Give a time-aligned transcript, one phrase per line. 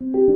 [0.00, 0.27] Bonjour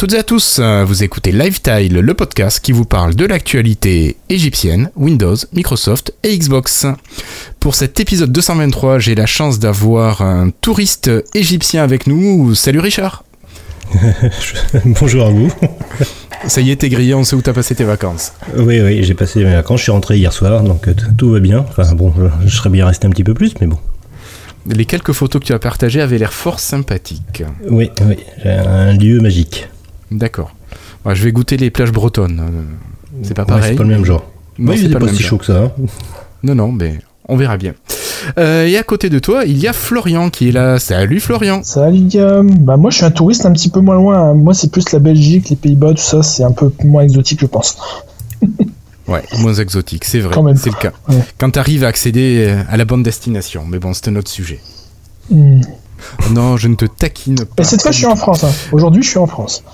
[0.00, 4.90] toutes et à tous, vous écoutez Lifetile, le podcast qui vous parle de l'actualité égyptienne,
[4.96, 6.86] Windows, Microsoft et Xbox.
[7.60, 12.54] Pour cet épisode 223, j'ai la chance d'avoir un touriste égyptien avec nous.
[12.54, 13.24] Salut Richard
[14.86, 15.52] Bonjour à vous.
[16.46, 18.32] Ça y est, t'es grillé, on sait où t'as passé tes vacances?
[18.56, 21.40] Oui, oui, j'ai passé mes vacances, je suis rentré hier soir, donc euh, tout va
[21.40, 21.66] bien.
[21.68, 22.14] Enfin bon,
[22.46, 23.76] je serais bien resté un petit peu plus, mais bon.
[24.64, 27.42] Les quelques photos que tu as partagées avaient l'air fort sympathiques.
[27.68, 29.68] Oui, oui, un lieu magique.
[30.10, 30.54] D'accord.
[31.06, 32.40] je vais goûter les plages bretonnes.
[32.40, 33.70] Euh, c'est pas pareil.
[33.70, 34.24] c'est pas le même genre.
[34.58, 35.64] Non, c'est pas, si chaud que ça.
[35.64, 35.72] Hein.
[36.42, 37.74] Non, non, mais on verra bien.
[38.38, 40.78] Euh, et à côté de toi, il y a Florian qui est là.
[40.78, 41.62] Salut Florian.
[41.62, 42.50] Salut Guillaume.
[42.50, 44.18] Bah moi je suis un touriste un petit peu moins loin.
[44.18, 44.34] Hein.
[44.34, 47.46] Moi c'est plus la Belgique, les Pays-Bas, tout ça, c'est un peu moins exotique je
[47.46, 47.78] pense.
[49.08, 50.92] Ouais, moins exotique, c'est vrai, c'est le cas.
[51.36, 54.30] Quand tu arrives à accéder euh, à la bonne destination, mais bon, c'est un autre
[54.30, 54.60] sujet.
[55.30, 55.62] Hmm.
[56.30, 57.62] Non, je ne te taquine pas.
[57.62, 58.44] Et cette fois, je suis en France.
[58.44, 58.52] Hein.
[58.70, 59.64] Aujourd'hui, je suis en France.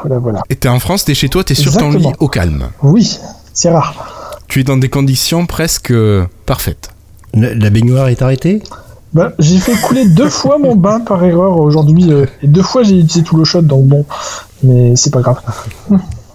[0.00, 0.42] Voilà, voilà.
[0.50, 2.68] Et t'es en France, t'es chez toi, t'es sur ton lit au calme.
[2.82, 3.18] Oui,
[3.52, 4.38] c'est rare.
[4.48, 6.90] Tu es dans des conditions presque euh, parfaites.
[7.34, 8.62] La, baignoire est arrêtée?
[9.12, 12.12] Bah, j'ai fait couler deux fois mon bain par erreur aujourd'hui.
[12.12, 14.06] Euh, et deux fois, j'ai utilisé tout le shot, donc bon.
[14.62, 15.40] Mais c'est pas grave.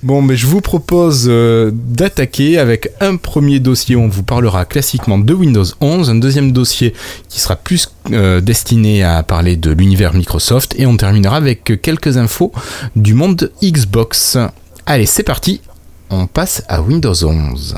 [0.03, 4.65] Bon, mais je vous propose euh, d'attaquer avec un premier dossier où on vous parlera
[4.65, 6.93] classiquement de Windows 11, un deuxième dossier
[7.29, 12.17] qui sera plus euh, destiné à parler de l'univers Microsoft, et on terminera avec quelques
[12.17, 12.51] infos
[12.95, 14.39] du monde Xbox.
[14.87, 15.61] Allez, c'est parti,
[16.09, 17.75] on passe à Windows 11.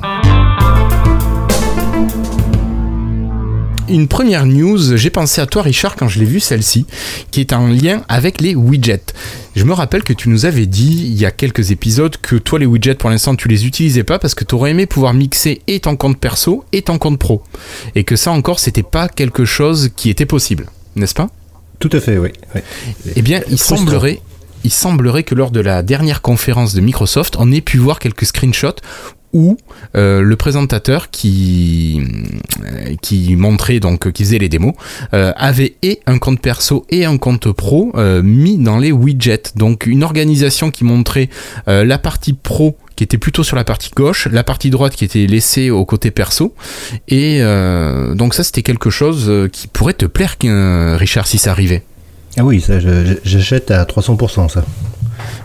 [3.89, 6.85] Une première news, j'ai pensé à toi Richard quand je l'ai vu celle-ci,
[7.31, 9.13] qui est en lien avec les widgets.
[9.56, 12.59] Je me rappelle que tu nous avais dit il y a quelques épisodes que toi
[12.59, 15.62] les widgets pour l'instant tu les utilisais pas parce que tu aurais aimé pouvoir mixer
[15.68, 17.44] et ton compte perso et ton compte pro.
[17.96, 21.29] Et que ça encore c'était pas quelque chose qui était possible, n'est-ce pas?
[21.79, 22.29] Tout à fait, oui.
[23.16, 24.22] Eh bien, il semblerait
[24.63, 28.25] il semblerait que lors de la dernière conférence de Microsoft, on ait pu voir quelques
[28.25, 28.79] screenshots
[29.34, 29.58] où
[29.96, 32.02] euh, le présentateur qui
[32.64, 34.74] euh, qui montrait donc qui faisait les démos
[35.14, 37.92] euh, avait et un compte perso et un compte pro
[38.24, 41.30] mis dans les widgets donc une organisation qui montrait
[41.68, 45.26] la partie pro qui était plutôt sur la partie gauche, la partie droite qui était
[45.26, 46.54] laissée au côté perso.
[47.08, 47.40] Et
[48.16, 50.36] donc ça, c'était quelque chose qui pourrait te plaire,
[50.98, 51.84] Richard, si ça arrivait.
[52.38, 52.80] Ah oui, ça,
[53.24, 54.64] j'achète à 300% ça.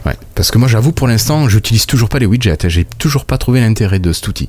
[0.06, 3.38] Ouais, parce que moi j'avoue pour l'instant j'utilise toujours pas les widgets, j'ai toujours pas
[3.38, 4.48] trouvé l'intérêt de cet outil.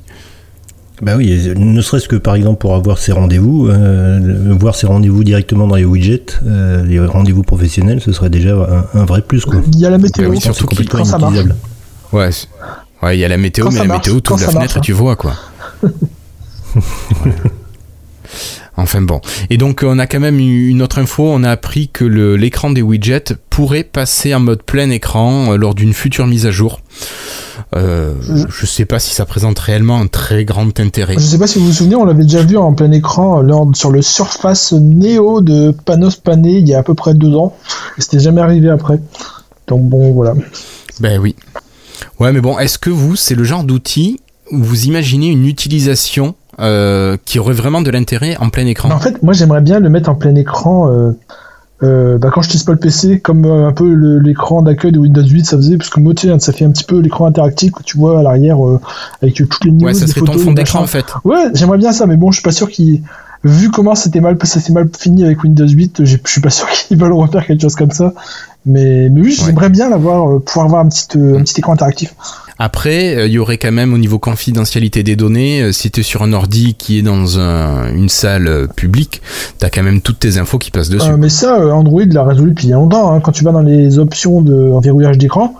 [1.02, 5.24] Bah oui, ne serait-ce que par exemple pour avoir ses rendez-vous, euh, voir ses rendez-vous
[5.24, 8.54] directement dans les widgets, euh, les rendez-vous professionnels, ce serait déjà
[8.92, 9.46] un, vrai plus.
[9.46, 9.62] Quoi.
[9.72, 11.18] Il y a la météo, bah oui, surtout complètement ça
[12.12, 12.30] Ouais,
[13.02, 14.92] ouais, il y a la météo, mais la météo, tu ouvres la fenêtre et tu
[14.92, 15.34] vois quoi.
[18.80, 19.20] Enfin bon.
[19.50, 22.82] Et donc on a quand même une autre info, on a appris que l'écran des
[22.82, 26.80] widgets pourrait passer en mode plein écran euh, lors d'une future mise à jour.
[27.76, 28.14] Euh,
[28.48, 31.14] je sais pas si ça présente réellement un très grand intérêt.
[31.14, 33.70] Je sais pas si vous vous souvenez, on l'avait déjà vu en plein écran lors,
[33.74, 37.54] sur le Surface Neo de Panos Panay il y a à peu près deux ans.
[37.98, 38.98] Et c'était jamais arrivé après.
[39.68, 40.34] Donc bon, voilà.
[41.00, 41.36] Ben oui.
[42.18, 44.20] Ouais, mais bon, est-ce que vous, c'est le genre d'outil
[44.52, 48.90] vous imaginez une utilisation euh, qui aurait vraiment de l'intérêt en plein écran.
[48.90, 50.90] en fait, moi j'aimerais bien le mettre en plein écran.
[50.90, 51.12] Euh,
[51.82, 53.90] euh, bah, quand je teste pas le PC, comme un peu
[54.22, 56.98] l'écran d'accueil de Windows 8, ça faisait, parce que moi, ça fait un petit peu
[56.98, 58.58] l'écran interactif que tu vois à l'arrière
[59.22, 61.06] avec toutes les news, Ouais, ça serait ton fond d'écran en fait.
[61.24, 63.02] Ouais, j'aimerais bien ça, mais bon, je suis pas sûr qu'il.
[63.42, 66.68] Vu comment c'était mal, ça s'est mal fini avec Windows 8, je suis pas sûr
[66.88, 68.12] qu'ils veulent refaire quelque chose comme ça.
[68.66, 72.14] Mais, mais oui, j'aimerais bien l'avoir, pouvoir avoir un petit, un petit écran interactif.
[72.62, 76.00] Après, euh, il y aurait quand même au niveau confidentialité des données, euh, si tu
[76.00, 79.22] es sur un ordi qui est dans une salle euh, publique,
[79.58, 81.10] tu as quand même toutes tes infos qui passent dessus.
[81.18, 83.14] mais ça, Android l'a résolu depuis longtemps.
[83.14, 83.20] Hein.
[83.20, 85.54] Quand tu vas dans les options de verrouillage d'écran,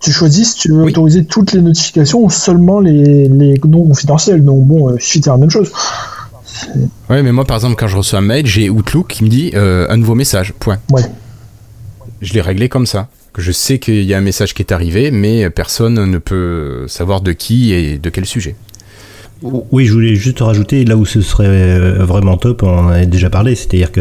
[0.00, 4.42] tu choisis si tu veux autoriser toutes les notifications ou seulement les, non confidentielles.
[4.42, 5.70] Donc bon, il suffit de faire la même chose.
[7.10, 9.52] Ouais, mais moi par exemple, quand je reçois un mail, j'ai Outlook qui me dit
[9.54, 10.78] un nouveau message, point.
[10.90, 11.02] Ouais.
[12.20, 13.08] Je l'ai réglé comme ça
[13.38, 17.20] je sais qu'il y a un message qui est arrivé, mais personne ne peut savoir
[17.20, 18.56] de qui et de quel sujet.
[19.42, 23.04] Oui, je voulais juste rajouter là où ce serait euh, vraiment top, on en a
[23.04, 24.00] déjà parlé, c'est-à-dire que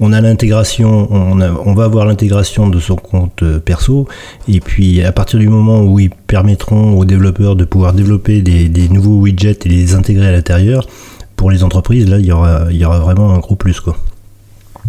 [0.00, 4.08] on a l'intégration, on, on, va avoir l'intégration de son compte euh, perso,
[4.48, 8.88] et puis à partir du moment où ils permettront aux développeurs de pouvoir développer des,
[8.88, 10.88] nouveaux widgets et les intégrer à l'intérieur,
[11.36, 13.96] pour les entreprises, là, il y aura, il y aura vraiment un gros plus, quoi.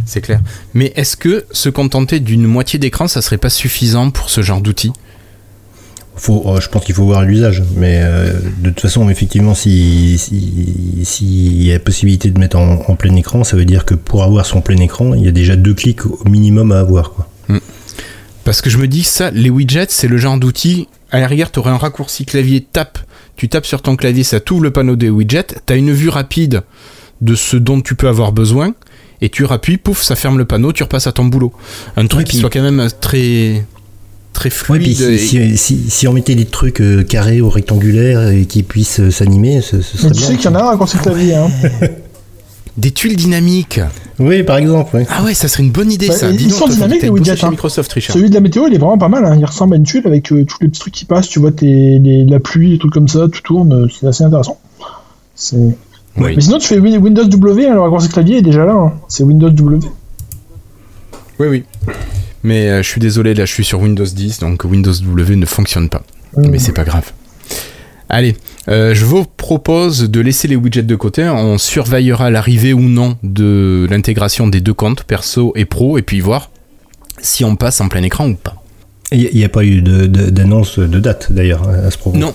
[0.05, 0.41] C'est clair.
[0.73, 4.61] Mais est-ce que se contenter d'une moitié d'écran, ça serait pas suffisant pour ce genre
[4.61, 4.91] d'outil
[6.15, 10.19] faut, oh, je pense qu'il faut voir l'usage, mais euh, de toute façon, effectivement, s'il
[10.19, 14.45] si, y a possibilité de mettre en, plein écran, ça veut dire que pour avoir
[14.45, 17.13] son plein écran, il y a déjà deux clics au minimum à avoir.
[17.13, 17.27] Quoi.
[17.47, 17.59] Hmm.
[18.43, 20.87] Parce que je me dis ça, les widgets, c'est le genre d'outil.
[21.11, 22.99] À la rigueur, tu aurais un raccourci clavier tape,
[23.35, 26.09] tu tapes sur ton clavier, ça t'ouvre le panneau des widgets, tu as une vue
[26.09, 26.61] rapide
[27.21, 28.75] de ce dont tu peux avoir besoin,
[29.23, 31.53] et tu rappuies, pouf, ça ferme le panneau, tu repasses à ton boulot.
[31.95, 33.65] Un truc qui soit quand même très
[34.33, 34.97] très fluide.
[35.55, 39.81] si, on mettait des trucs euh, carrés ou rectangulaires et qui puissent euh, s'animer, ce,
[39.81, 41.35] serait Mais tu sais qu'il y en a un quand clavier.
[41.35, 41.47] Hein.
[42.77, 43.79] des tuiles dynamiques.
[44.19, 45.01] Oui, par exemple.
[45.09, 46.29] Ah ouais, ça serait une bonne idée ça.
[46.29, 47.45] ils sont dynamiques les widgets.
[47.45, 47.51] Hein.
[47.51, 49.23] Microsoft, Celui de la météo, il est vraiment pas mal.
[49.23, 49.37] Hein.
[49.39, 51.29] Il ressemble à une tuile avec euh, tous les petits trucs qui passent.
[51.29, 53.87] Tu vois, la pluie, des trucs comme ça, tout tourne.
[53.89, 54.59] C'est assez intéressant.
[56.17, 58.93] Mais sinon, tu fais Windows W, alors le clavier est déjà là.
[59.07, 59.79] C'est Windows W.
[61.39, 61.63] Oui, oui.
[62.43, 65.45] Mais euh, je suis désolé, là je suis sur Windows 10, donc Windows W ne
[65.45, 66.03] fonctionne pas.
[66.35, 66.47] Mmh.
[66.49, 67.11] Mais c'est pas grave.
[68.09, 68.35] Allez,
[68.67, 71.27] euh, je vous propose de laisser les widgets de côté.
[71.27, 76.19] On surveillera l'arrivée ou non de l'intégration des deux comptes, perso et pro, et puis
[76.19, 76.51] voir
[77.21, 78.55] si on passe en plein écran ou pas.
[79.11, 82.17] Il n'y a, pas eu d'annonce de, date d'ailleurs à ce propos.
[82.17, 82.33] Non,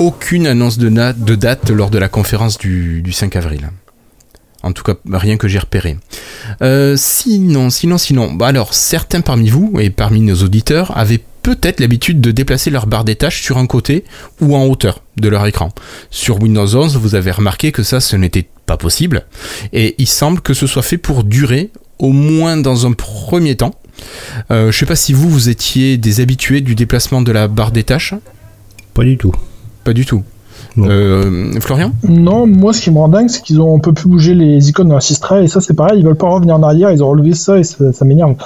[0.00, 0.88] aucune annonce de,
[1.36, 3.70] date lors de la conférence du, du 5 avril.
[4.62, 5.96] En tout cas, rien que j'ai repéré.
[6.60, 8.32] Euh, sinon, sinon, sinon.
[8.32, 12.86] Bah alors, certains parmi vous et parmi nos auditeurs avaient peut-être l'habitude de déplacer leur
[12.86, 14.04] barre des tâches sur un côté
[14.40, 15.70] ou en hauteur de leur écran.
[16.10, 19.24] Sur Windows 11, vous avez remarqué que ça, ce n'était pas possible.
[19.72, 23.74] Et il semble que ce soit fait pour durer, au moins dans un premier temps.
[24.50, 27.48] Euh, je ne sais pas si vous, vous étiez des habitués du déplacement de la
[27.48, 28.14] barre des tâches.
[28.92, 29.34] Pas du tout.
[29.90, 30.22] Pas du tout.
[30.78, 31.90] Euh, Florian?
[32.08, 34.68] Non, moi ce qui me rend dingue, c'est qu'ils ont un peu pu bouger les
[34.68, 37.08] icônes dans la et ça c'est pareil, ils veulent pas revenir en arrière, ils ont
[37.08, 38.36] relevé ça et ça, m'énerve.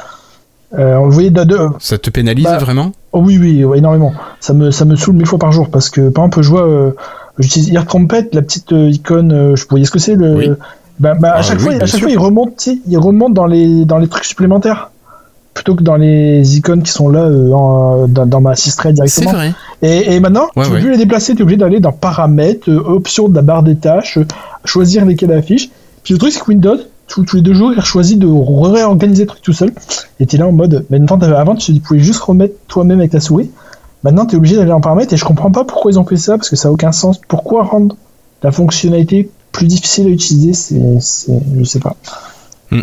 [0.79, 1.45] Euh, on le voyait de,
[1.81, 2.93] Ça te pénalise bah, vraiment?
[3.13, 4.15] oh, Oui, oui, énormément.
[4.41, 6.67] Ça me, ça me saoule mille fois par jour parce que par exemple, je vois,
[6.67, 6.93] euh,
[7.39, 10.57] j'utilise Ear Trumpet, la petite icône, je voyez ce que c'est le.
[10.99, 13.85] Bah, bah, à ah, chaque fois, à chaque fois, il remonte, il remonte dans les,
[13.85, 14.93] dans les trucs supplémentaires
[15.55, 19.31] plutôt que dans les icônes qui sont là euh, dans, ma assistrait directement.
[19.31, 19.55] C'est vrai.
[19.83, 23.29] Et, maintenant, tu veux plus les déplacer, tu es obligé d'aller dans paramètres, euh, options
[23.29, 24.27] de la barre des tâches, euh,
[24.65, 25.71] choisir lesquelles affiches.
[26.03, 29.29] Puis le truc, c'est que Windows, tous, les deux jours, il choisit de réorganiser le
[29.29, 29.73] truc tout seul.
[30.19, 33.21] Et tu es là en mode, maintenant, avant, tu pouvais juste remettre toi-même avec ta
[33.21, 33.51] souris.
[34.03, 36.17] Maintenant, tu es obligé d'aller en paramètres et je comprends pas pourquoi ils ont fait
[36.17, 37.21] ça, parce que ça a aucun sens.
[37.29, 37.97] Pourquoi rendre
[38.43, 41.97] la fonctionnalité plus difficile à utiliser C'est, je sais pas.
[42.75, 42.83] Hmm.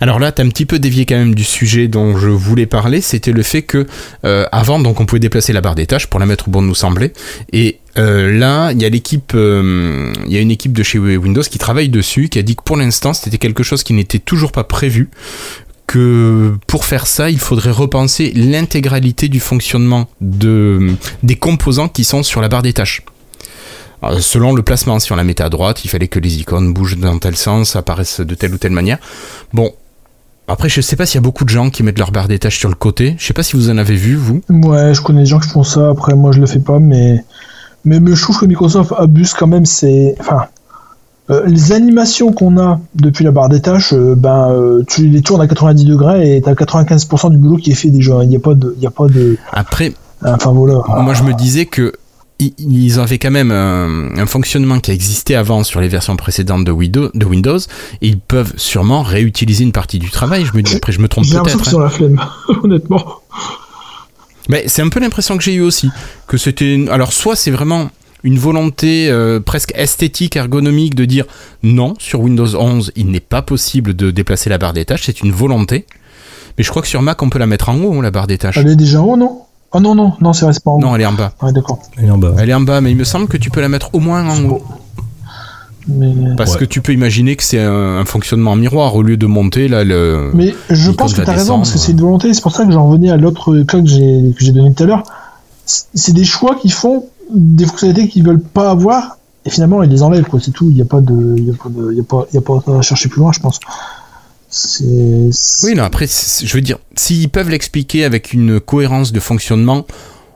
[0.00, 2.66] Alors là, tu as un petit peu dévié quand même du sujet dont je voulais
[2.66, 3.86] parler, c'était le fait que
[4.24, 6.62] euh, avant, donc on pouvait déplacer la barre des tâches pour la mettre où bon
[6.62, 7.12] nous semblait,
[7.52, 10.98] et euh, là, il y a l'équipe, euh, il y a une équipe de chez
[10.98, 14.18] Windows qui travaille dessus, qui a dit que pour l'instant, c'était quelque chose qui n'était
[14.18, 15.10] toujours pas prévu,
[15.86, 22.22] que pour faire ça, il faudrait repenser l'intégralité du fonctionnement de, des composants qui sont
[22.22, 23.02] sur la barre des tâches.
[24.04, 26.72] Euh, selon le placement, si on la mettait à droite, il fallait que les icônes
[26.72, 28.98] bougent dans tel sens, apparaissent de telle ou telle manière.
[29.52, 29.72] Bon,
[30.48, 32.38] après, je sais pas s'il y a beaucoup de gens qui mettent leur barre des
[32.38, 33.14] tâches sur le côté.
[33.18, 34.42] Je sais pas si vous en avez vu, vous.
[34.50, 35.90] Ouais, je connais des gens qui font ça.
[35.90, 37.24] Après, moi, je le fais pas, mais
[37.84, 39.66] mais, je trouve que Microsoft abuse quand même.
[39.66, 40.46] C'est enfin.
[41.30, 45.40] Euh, les animations qu'on a depuis la barre des tâches, euh, ben, tu les tournes
[45.40, 48.24] à 90 degrés et tu as 95% du boulot qui est fait déjà.
[48.24, 49.36] Il n'y a pas de, y a pas de.
[49.52, 49.92] Après,
[50.24, 50.80] enfin voilà.
[51.00, 51.92] Moi, je me disais que
[52.58, 56.72] ils avaient quand même un, fonctionnement qui a existé avant sur les versions précédentes de
[56.72, 60.44] Windows, de Windows et ils peuvent sûrement réutiliser une partie du travail.
[60.44, 61.64] Je me dis, après, je me trompe peut-être.
[61.64, 61.80] J'ai hein.
[61.80, 62.20] la flemme,
[62.62, 63.20] honnêtement.
[64.48, 65.90] Mais c'est un peu l'impression que j'ai eu aussi.
[66.26, 66.86] Que c'était.
[66.90, 67.90] Alors, soit c'est vraiment
[68.24, 71.24] une volonté euh, presque esthétique, ergonomique de dire
[71.62, 75.22] non, sur Windows 11, il n'est pas possible de déplacer la barre des tâches, c'est
[75.22, 75.86] une volonté.
[76.56, 78.38] Mais je crois que sur Mac, on peut la mettre en haut, la barre des
[78.38, 78.58] tâches.
[78.58, 79.42] Elle est déjà en haut, non?
[79.74, 80.80] Oh non, non, non, c'est pas en haut.
[80.80, 81.32] Non, elle est en bas.
[81.42, 81.78] Ouais, d'accord.
[81.96, 82.34] Elle est en bas.
[82.38, 84.28] Elle est en bas, mais il me semble que tu peux la mettre au moins
[84.28, 84.62] en haut.
[86.36, 89.84] Parce que tu peux imaginer que c'est un, fonctionnement miroir au lieu de monter là
[89.84, 90.30] le.
[90.34, 92.32] Mais je pense que tu as raison parce que c'est une volonté.
[92.34, 95.02] C'est pour ça que j'en revenais à l'autre cas que j'ai donné tout à l'heure.
[95.64, 100.02] C'est des choix qui font des fonctionnalités qu'ils veulent pas avoir et finalement ils les
[100.02, 100.40] enlèvent quoi.
[100.40, 100.68] C'est tout.
[100.68, 102.34] Il n'y a pas de, il y a pas de, il y a pas, il
[102.34, 103.58] y a pas à chercher plus loin, je pense.
[105.62, 109.86] Oui, non, après, je veux dire, s'ils peuvent l'expliquer avec une cohérence de fonctionnement,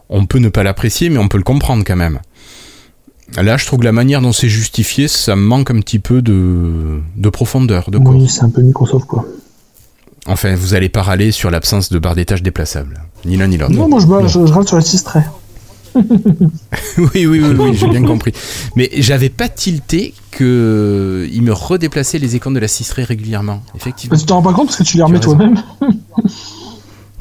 [0.08, 2.20] on peut ne pas l'apprécier, mais on peut le comprendre quand même.
[3.36, 7.00] Là, je trouve que la manière dont c'est justifié, ça manque un petit peu de,
[7.16, 7.90] de profondeur.
[7.90, 9.26] De oui, c'est un peu Microsoft, quoi.
[10.26, 13.02] Enfin, vous allez pas râler sur l'absence de barre des tâches déplaçables.
[13.24, 13.72] Ni l'un ni l'autre.
[13.72, 15.24] Non, moi je, râle sur les 6 traits.
[16.98, 18.32] oui, oui, oui, oui j'ai bien compris.
[18.76, 23.62] Mais j'avais pas tilté que il me redéplaçait les icônes de la 6 régulièrement.
[23.74, 24.14] Effectivement.
[24.14, 25.56] Mais tu t'en rends pas compte parce que tu les remets toi-même.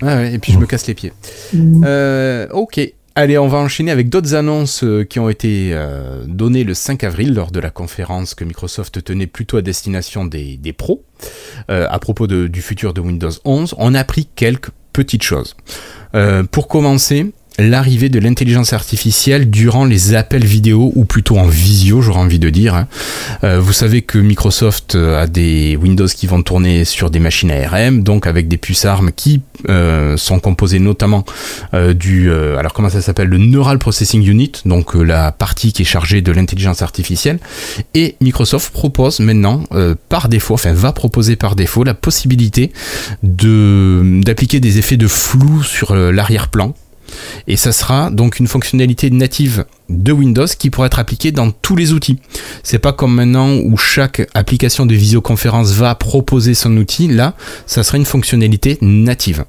[0.02, 1.14] ah ouais, et puis je me casse les pieds.
[1.54, 1.84] Mm.
[1.86, 2.80] Euh, ok.
[3.18, 7.02] Allez, on va enchaîner avec d'autres annonces euh, qui ont été euh, données le 5
[7.06, 11.02] avril lors de la conférence que Microsoft tenait plutôt à destination des, pros
[11.70, 13.76] euh, à propos du futur de Windows 11.
[13.78, 15.56] On a appris quelques petites choses.
[16.52, 22.20] pour commencer, l'arrivée de l'intelligence artificielle durant les appels vidéo ou plutôt en visio, j'aurais
[22.20, 22.76] envie de dire.
[22.76, 22.88] Hein.
[23.44, 27.52] Euh, vous savez que Microsoft euh, a des Windows qui vont tourner sur des machines
[27.52, 31.24] ARM, donc avec des puces ARM qui euh, sont composées notamment
[31.74, 36.22] du, alors comment ça s'appelle, le Neural Processing Unit, donc la partie qui est chargée
[36.22, 37.40] de l'intelligence artificielle.
[37.94, 39.64] Et Microsoft propose maintenant
[40.10, 42.72] par défaut, enfin va proposer par défaut la possibilité
[43.24, 46.74] d'appliquer des effets de flou sur l'arrière-plan
[47.48, 51.76] et ça sera donc une fonctionnalité native de Windows qui pourra être appliquée dans tous
[51.76, 52.18] les outils.
[52.64, 57.08] C'est pas comme maintenant où chaque application de visioconférence va proposer son outil.
[57.08, 59.46] Là, ça sera une fonctionnalité native.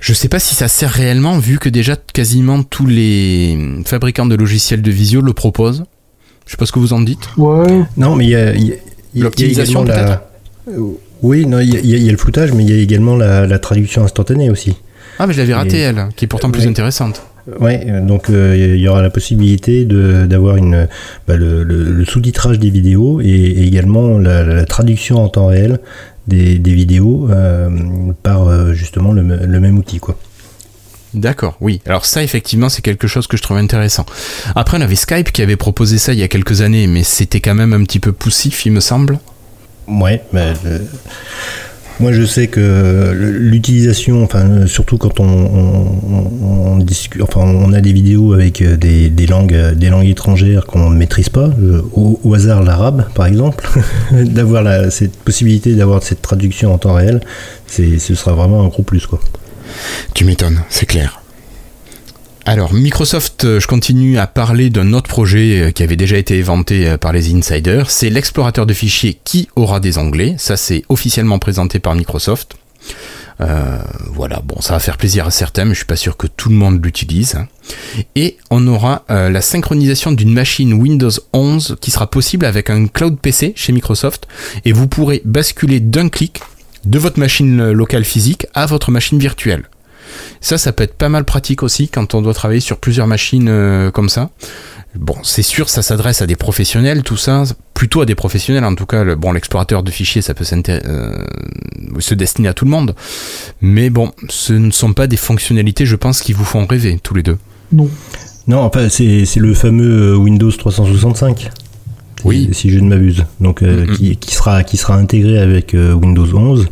[0.00, 4.34] Je sais pas si ça sert réellement vu que déjà quasiment tous les fabricants de
[4.34, 5.84] logiciels de visio le proposent.
[6.44, 7.30] Je sais pas ce que vous en dites.
[7.38, 7.82] Ouais.
[7.96, 8.52] Non, mais il y a,
[9.14, 10.20] l'optimisation peut-être?
[11.22, 14.50] Oui, non, il y, a le floutage, mais il y a également la traduction instantanée
[14.50, 14.76] aussi.
[15.18, 17.22] Ah, mais je l'avais raté, elle, qui est pourtant plus intéressante.
[17.60, 20.88] Ouais, donc euh, il y aura la possibilité d'avoir une
[21.28, 25.78] bah, le, sous-titrage des vidéos et, également la, traduction en temps réel
[26.26, 27.68] des, vidéos euh,
[28.22, 30.16] par euh, justement le, même outil, quoi.
[31.12, 31.80] D'accord, oui.
[31.86, 34.04] Alors ça, effectivement, c'est quelque chose que je trouve intéressant.
[34.56, 37.40] Après, on avait Skype qui avait proposé ça il y a quelques années, mais c'était
[37.40, 39.20] quand même un petit peu poussif, il me semble.
[39.86, 40.54] Ouais, mais
[42.00, 48.32] moi, je sais que l'utilisation, enfin, surtout quand on, discute, enfin, on a des vidéos
[48.32, 51.50] avec euh, des, langues, des langues étrangères qu'on ne maîtrise pas,
[51.92, 53.68] au, hasard l'arabe, par exemple,
[54.12, 57.20] d'avoir cette possibilité d'avoir cette traduction en temps réel,
[57.66, 59.20] ce sera vraiment un gros plus, quoi.
[60.14, 61.23] Tu m'étonnes, c'est clair.
[62.46, 66.36] Alors, Microsoft, euh, je continue à parler d'un autre projet euh, qui avait déjà été
[66.36, 67.90] éventé euh, par les insiders.
[67.90, 70.34] C'est l'explorateur de fichiers qui aura des onglets.
[70.36, 72.56] Ça, c'est officiellement présenté par Microsoft.
[74.12, 76.50] voilà, bon, ça va faire plaisir à certains, mais je suis pas sûr que tout
[76.50, 77.38] le monde l'utilise.
[78.14, 83.18] Et on aura la synchronisation d'une machine Windows 11 qui sera possible avec un cloud
[83.18, 84.28] PC chez Microsoft.
[84.64, 86.40] Et vous pourrez basculer d'un clic
[86.84, 89.64] de votre machine locale physique à votre machine virtuelle.
[90.40, 93.48] Ça, ça peut être pas mal pratique aussi quand on doit travailler sur plusieurs machines
[93.48, 94.30] euh, comme ça.
[94.94, 97.42] Bon, c'est sûr, ça s'adresse à des professionnels, tout ça,
[97.72, 98.64] plutôt à des professionnels.
[98.64, 101.24] En tout cas, bon, l'explorateur de fichiers, ça peut euh,
[101.98, 102.94] se destiner à tout le monde.
[103.60, 107.14] Mais bon, ce ne sont pas des fonctionnalités, je pense, qui vous font rêver tous
[107.14, 107.38] les deux.
[107.72, 107.90] Non.
[108.46, 111.50] Non, enfin, c'est le fameux euh, Windows 365
[112.24, 112.48] oui.
[112.52, 113.24] si je ne m'abuse.
[113.40, 116.66] Donc, euh, qui, sera, qui sera intégré avec euh, Windows 11,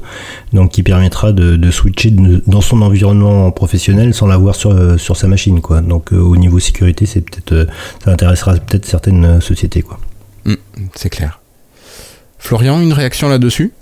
[0.52, 2.10] donc qui permettra de, switcher
[2.46, 5.80] dans son environnement professionnel sans l'avoir sur, euh, sur sa machine, quoi.
[5.80, 7.68] Donc, au niveau sécurité, c'est peut-être,
[8.04, 9.98] ça intéressera peut-être certaines sociétés, quoi.
[10.44, 10.54] Mm,
[10.94, 11.40] c'est clair.
[12.38, 13.72] Florian, une réaction là-dessus?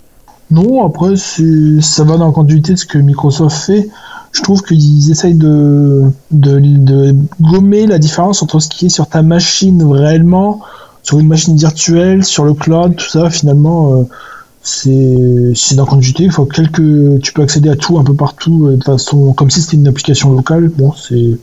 [0.51, 3.89] Non, après, ça va dans la continuité de ce que Microsoft fait
[4.31, 9.07] je trouve qu'ils essayent de, de, de, gommer la différence entre ce qui est sur
[9.07, 10.61] ta machine réellement
[11.03, 14.03] sur une machine virtuelle, sur le cloud, tout ça, finalement, euh,
[14.63, 16.23] c'est c'est d'un continuité.
[16.23, 19.49] Il faut quelques, tu peux accéder à tout un peu partout euh, de façon comme
[19.49, 20.69] si c'était une application locale.
[20.69, 21.37] Bon, c'est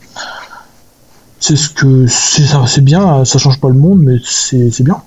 [1.40, 3.24] c'est ce que c'est ça, c'est bien.
[3.24, 5.02] Ça change pas le monde, mais c'est bien.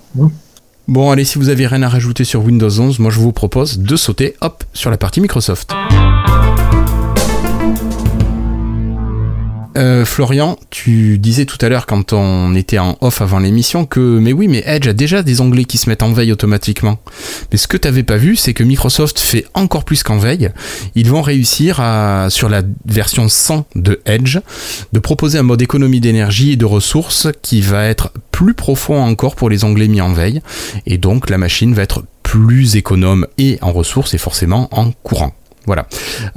[0.87, 3.79] Bon, allez, si vous avez rien à rajouter sur Windows 11, moi je vous propose
[3.79, 5.71] de sauter, hop, sur la partie Microsoft.
[9.77, 13.99] Euh, Florian, tu disais tout à l'heure quand on était en off avant l'émission que
[14.19, 16.99] mais oui mais Edge a déjà des onglets qui se mettent en veille automatiquement.
[17.51, 20.49] Mais ce que tu n'avais pas vu c'est que Microsoft fait encore plus qu'en veille.
[20.95, 24.39] Ils vont réussir à sur la version 100 de Edge
[24.91, 29.35] de proposer un mode économie d'énergie et de ressources qui va être plus profond encore
[29.35, 30.41] pour les onglets mis en veille
[30.85, 35.33] et donc la machine va être plus économe et en ressources et forcément en courant.
[35.67, 35.85] Voilà.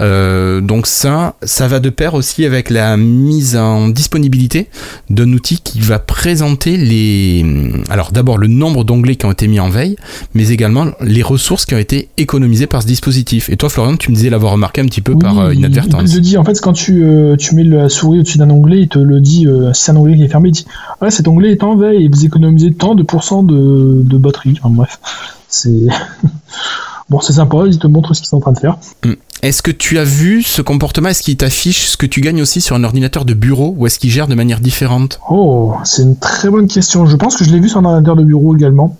[0.00, 4.68] Euh, donc ça, ça va de pair aussi avec la mise en disponibilité
[5.08, 7.44] d'un outil qui va présenter les,
[7.88, 9.96] alors d'abord le nombre d'onglets qui ont été mis en veille,
[10.34, 13.48] mais également les ressources qui ont été économisées par ce dispositif.
[13.48, 16.02] Et toi, Florian, tu me disais l'avoir remarqué un petit peu par euh, inadvertance.
[16.04, 18.80] Il te dit en fait quand tu, euh, tu mets la souris au-dessus d'un onglet,
[18.82, 19.46] il te le dit.
[19.72, 20.66] si c'est un onglet qui est fermé, il dit
[21.00, 24.58] ah, cet onglet est en veille et vous économisez tant de pourcents de, de batterie.
[24.60, 25.00] Enfin, bref,
[25.48, 25.70] c'est
[27.10, 28.78] Bon, c'est sympa, ils te montrent ce qu'ils sont en train de faire.
[29.04, 29.12] Mm.
[29.42, 31.10] Est-ce que tu as vu ce comportement?
[31.10, 33.98] Est-ce qu'il t'affiche ce que tu gagnes aussi sur un ordinateur de bureau ou est-ce
[33.98, 35.20] qu'il gère de manière différente?
[35.28, 37.04] Oh, c'est une très bonne question.
[37.04, 38.96] Je pense que je l'ai vu sur un ordinateur de bureau également.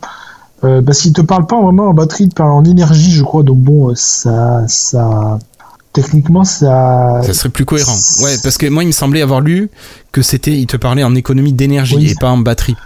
[0.62, 3.22] Euh, parce qu'il te parle pas vraiment en batterie, il te parle en énergie, je
[3.22, 3.42] crois.
[3.42, 5.38] Donc bon, ça, ça,
[5.94, 7.22] techniquement, ça.
[7.22, 7.96] Ça serait plus cohérent.
[8.22, 9.70] Ouais, parce que moi, il me semblait avoir lu
[10.12, 12.76] que c'était, il te parlait en économie d'énergie et pas en batterie.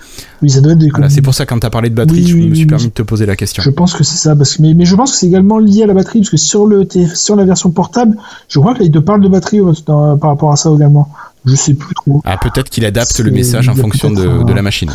[0.42, 2.26] Oui, ça doit être des voilà, C'est pour ça, quand tu as parlé de batterie,
[2.26, 3.62] je me suis permis de te poser la question.
[3.62, 5.82] Je pense que c'est ça, parce que, mais, mais je pense que c'est également lié
[5.82, 8.16] à la batterie, parce que sur, le, sur la version portable,
[8.48, 9.72] je crois qu'il te parle de batterie euh,
[10.16, 11.08] par rapport à ça également.
[11.44, 12.20] Je sais plus trop.
[12.24, 14.90] Ah, peut-être qu'il adapte le message en fonction de, de, la machine.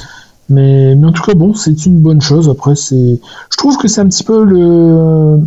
[0.49, 2.47] Mais, mais en tout cas, bon, c'est une bonne chose.
[2.47, 5.39] Après, c'est, je trouve que c'est un petit peu le,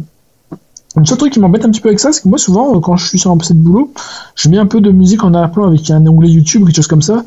[0.97, 2.81] le seul truc qui m'embête un petit peu avec ça, c'est que moi, souvent, euh,
[2.81, 3.93] quand je suis sur un PC de boulot,
[4.35, 6.87] je mets un peu de musique en arrière-plan avec un onglet YouTube ou quelque chose
[6.87, 7.25] comme ça.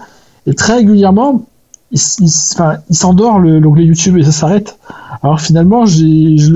[0.47, 1.45] Et très régulièrement,
[1.91, 4.77] il, s'endort l'onglet YouTube et ça s'arrête.
[5.21, 6.49] Alors finalement, j'utilise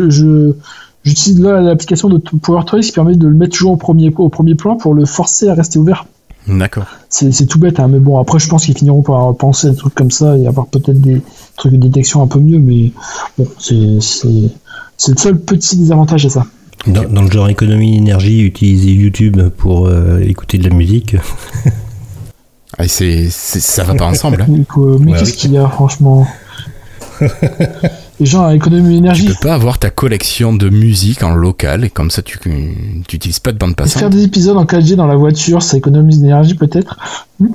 [1.39, 4.75] là l'application de PowerTrace qui permet de le mettre toujours au premier, au premier plan
[4.77, 6.05] pour le forcer à rester ouvert.
[6.47, 6.85] D'accord.
[7.09, 9.77] C'est tout bête, hein, mais bon, après, je pense qu'ils finiront par penser à des
[9.77, 11.21] trucs comme ça et avoir peut-être des
[11.55, 12.91] trucs de détection un peu mieux, mais
[13.37, 16.45] bon, c'est le seul petit désavantage à ça.
[16.85, 21.15] Dans, le genre économie énergie, utiliser YouTube pour euh, écouter de la musique.
[22.77, 24.41] ah, c'est, ça va pas ensemble.
[24.41, 24.63] Hein.
[24.99, 26.27] Mais qu'est-ce qu'il y a, franchement
[28.19, 29.25] Les gens à économie énergie.
[29.25, 33.39] Tu peux pas avoir ta collection de musique en local et comme ça tu n'utilises
[33.39, 33.99] pas de bande passante.
[33.99, 36.97] Faire des épisodes en 4G dans la voiture, ça économise d'énergie peut-être.
[37.39, 37.47] Hmm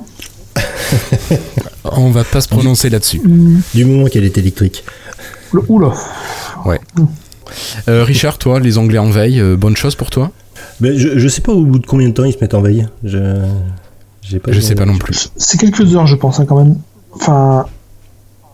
[1.85, 3.21] On va pas se prononcer là-dessus.
[3.73, 4.83] Du moment qu'elle est électrique.
[5.67, 5.93] Oula.
[6.65, 6.79] Ouais.
[6.97, 7.05] Hmm.
[7.87, 10.31] Euh, Richard, toi, les onglets en veille, euh, bonne chose pour toi
[10.79, 12.61] Mais je, je sais pas au bout de combien de temps ils se mettent en
[12.61, 12.87] veille.
[13.03, 13.17] Je,
[14.37, 15.31] pas je sais pas non plus.
[15.35, 16.75] C'est quelques heures, je pense, hein, quand même.
[17.13, 17.65] Enfin,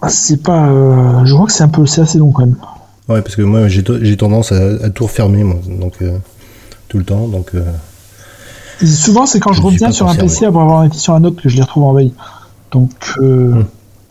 [0.07, 0.69] c'est pas.
[0.69, 2.55] Euh, je crois que c'est un peu, c'est assez long quand même.
[3.07, 5.93] Ouais, parce que moi j'ai tendance à, tout refermer, moi, donc
[6.87, 7.51] tout le temps, donc.
[8.83, 11.49] souvent, c'est quand je, reviens sur un PC après avoir été sur un autre que
[11.49, 12.13] je les retrouve en veille.
[12.71, 12.91] Donc.
[13.19, 13.63] Hmm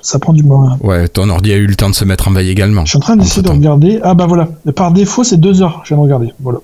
[0.04, 0.76] ça prend du moment.
[0.82, 2.84] Ouais, ton ordi a eu le temps de se mettre en veille également.
[2.84, 4.00] Je suis en train d'essayer de regarder.
[4.02, 6.34] Ah bah voilà, par défaut c'est deux heures, je viens de regarder.
[6.40, 6.60] Voilà.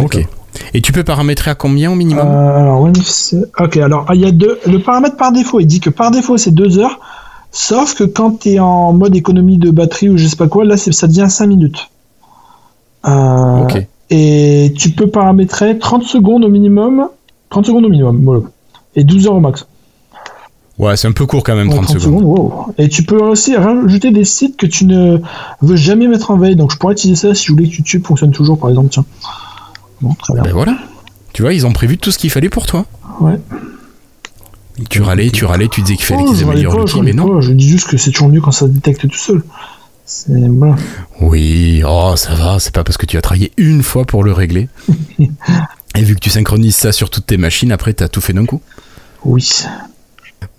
[0.00, 0.26] Ok.
[0.74, 2.88] Et tu peux paramétrer à combien au minimum euh, Alors,
[3.60, 4.58] ok, alors il y a deux.
[4.66, 6.98] Le paramètre par défaut, il dit que par défaut c'est deux heures,
[7.52, 10.64] sauf que quand tu es en mode économie de batterie ou je sais pas quoi,
[10.64, 11.90] là ça devient 5 minutes.
[13.06, 13.86] Euh, ok.
[14.10, 17.08] Et tu peux paramétrer 30 secondes au minimum,
[17.50, 18.42] 30 secondes au minimum, voilà.
[18.96, 19.66] Et 12 heures au max.
[20.78, 22.74] Ouais, c'est un peu court quand même, 30, secondes.
[22.78, 25.18] Et tu peux aussi rajouter des sites que tu ne
[25.60, 26.54] veux jamais mettre en veille.
[26.54, 28.90] Donc je pourrais utiliser ça si je voulais que YouTube fonctionne toujours, par exemple.
[28.90, 29.04] Tiens.
[30.00, 30.44] Bon, très bien.
[30.44, 30.78] Ben voilà.
[31.32, 32.86] Tu vois, ils ont prévu tout ce qu'il fallait pour toi.
[33.20, 33.40] Ouais.
[34.88, 37.40] Tu râlais, tu râlais, tu disais qu'il fallait oh, qu'ils améliorent l'outil, mais non.
[37.40, 39.42] je dis juste que c'est toujours mieux quand ça détecte tout seul.
[40.28, 40.76] Voilà.
[41.20, 44.32] Oui, oh, ça va, c'est pas parce que tu as travaillé une fois pour le
[44.32, 44.68] régler.
[45.96, 48.46] Et vu que tu synchronises ça sur toutes tes machines, après, t'as tout fait d'un
[48.46, 48.60] coup.
[49.24, 49.64] Oui.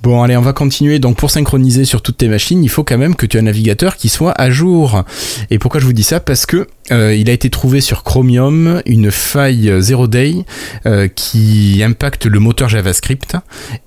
[0.01, 0.99] Bon, allez, on va continuer.
[0.99, 3.43] Donc, pour synchroniser sur toutes tes machines, il faut quand même que tu aies un
[3.43, 5.03] navigateur qui soit à jour.
[5.49, 6.19] Et pourquoi je vous dis ça?
[6.19, 10.45] Parce que euh, il a été trouvé sur Chromium une faille zero day
[10.85, 13.35] euh, qui impacte le moteur JavaScript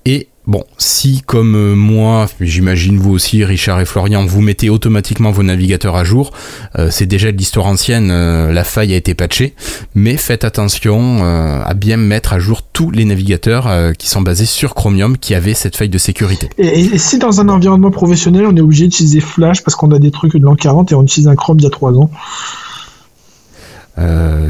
[0.05, 5.31] et Bon, si comme euh, moi, j'imagine vous aussi, Richard et Florian, vous mettez automatiquement
[5.31, 6.31] vos navigateurs à jour,
[6.77, 9.53] euh, c'est déjà de l'histoire ancienne, euh, la faille a été patchée,
[9.95, 14.75] mais faites attention à bien mettre à jour tous les navigateurs qui sont basés sur
[14.75, 16.49] Chromium qui avaient cette faille de sécurité.
[16.57, 20.11] Et, si dans un environnement professionnel, on est obligé d'utiliser Flash parce qu'on a des
[20.11, 22.09] trucs de l'an 40 et on utilise un Chrome il y a 3 ans?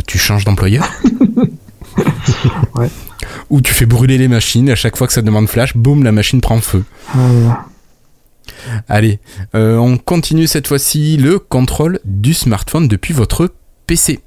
[0.07, 0.89] Tu changes d'employeur?
[2.75, 2.89] Ouais.
[3.53, 6.11] Ou tu fais brûler les machines, à chaque fois que ça demande flash, boum, la
[6.11, 6.83] machine prend feu.
[8.89, 9.19] Allez,
[9.53, 13.51] euh, on continue cette fois-ci le contrôle du smartphone depuis votre
[13.85, 14.21] PC.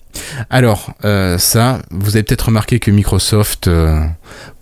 [0.49, 4.01] Alors, euh, ça, vous avez peut-être remarqué que Microsoft euh,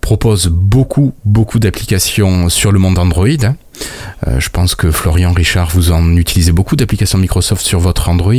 [0.00, 3.28] propose beaucoup, beaucoup d'applications sur le monde Android.
[3.42, 3.56] Hein.
[4.38, 8.32] je pense que Florian, Richard, vous en utilisez beaucoup d'applications Microsoft sur votre Android.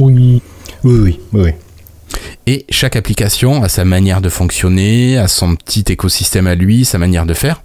[0.00, 0.42] Oui.
[0.82, 1.50] Oui, oui, oui.
[2.46, 6.98] Et chaque application a sa manière de fonctionner, a son petit écosystème à lui, sa
[6.98, 7.62] manière de faire.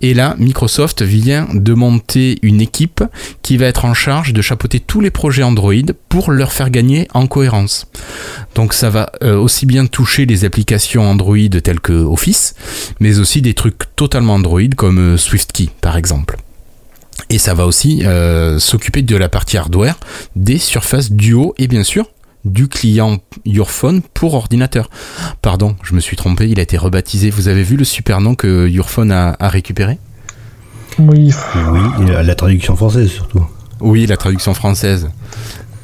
[0.00, 3.02] Et là, Microsoft vient de monter une équipe
[3.42, 5.74] qui va être en charge de chapeauter tous les projets Android
[6.08, 7.86] pour leur faire gagner en cohérence.
[8.54, 12.54] Donc ça va euh, aussi bien toucher les applications Android telles que Office,
[13.00, 16.36] mais aussi des trucs totalement Android comme euh, SwiftKey par exemple.
[17.28, 19.98] Et ça va aussi euh, s'occuper de la partie hardware,
[20.36, 22.06] des surfaces Duo et bien sûr
[22.44, 24.90] du client Yourphone pour ordinateur.
[25.42, 27.30] Pardon, je me suis trompé, il a été rebaptisé.
[27.30, 29.98] Vous avez vu le super nom que Yourphone a, a récupéré?
[30.98, 31.32] Oui.
[31.72, 33.44] Oui, la traduction française surtout.
[33.80, 35.10] Oui, la traduction française.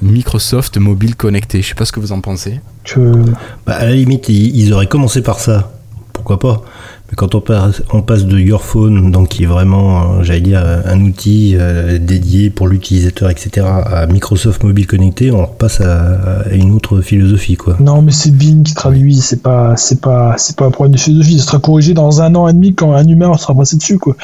[0.03, 1.63] Microsoft Mobile Connecté.
[1.63, 2.61] Je sais pas ce que vous en pensez.
[2.85, 3.25] Que...
[3.67, 5.73] Bah, à la limite, ils auraient commencé par ça.
[6.13, 6.63] Pourquoi pas?
[7.11, 10.65] Mais quand on passe, on passe de Your Phone, donc qui est vraiment, j'allais dire,
[10.85, 16.53] un outil euh, dédié pour l'utilisateur, etc., à Microsoft Mobile Connecté, on repasse à, à
[16.53, 17.77] une autre philosophie, quoi.
[17.79, 21.01] Non, mais c'est Bing qui traduit, c'est pas, c'est pas, c'est pas un problème de
[21.01, 21.39] philosophie.
[21.39, 24.17] Ça sera corrigé dans un an et demi quand un humain sera passé dessus, quoi.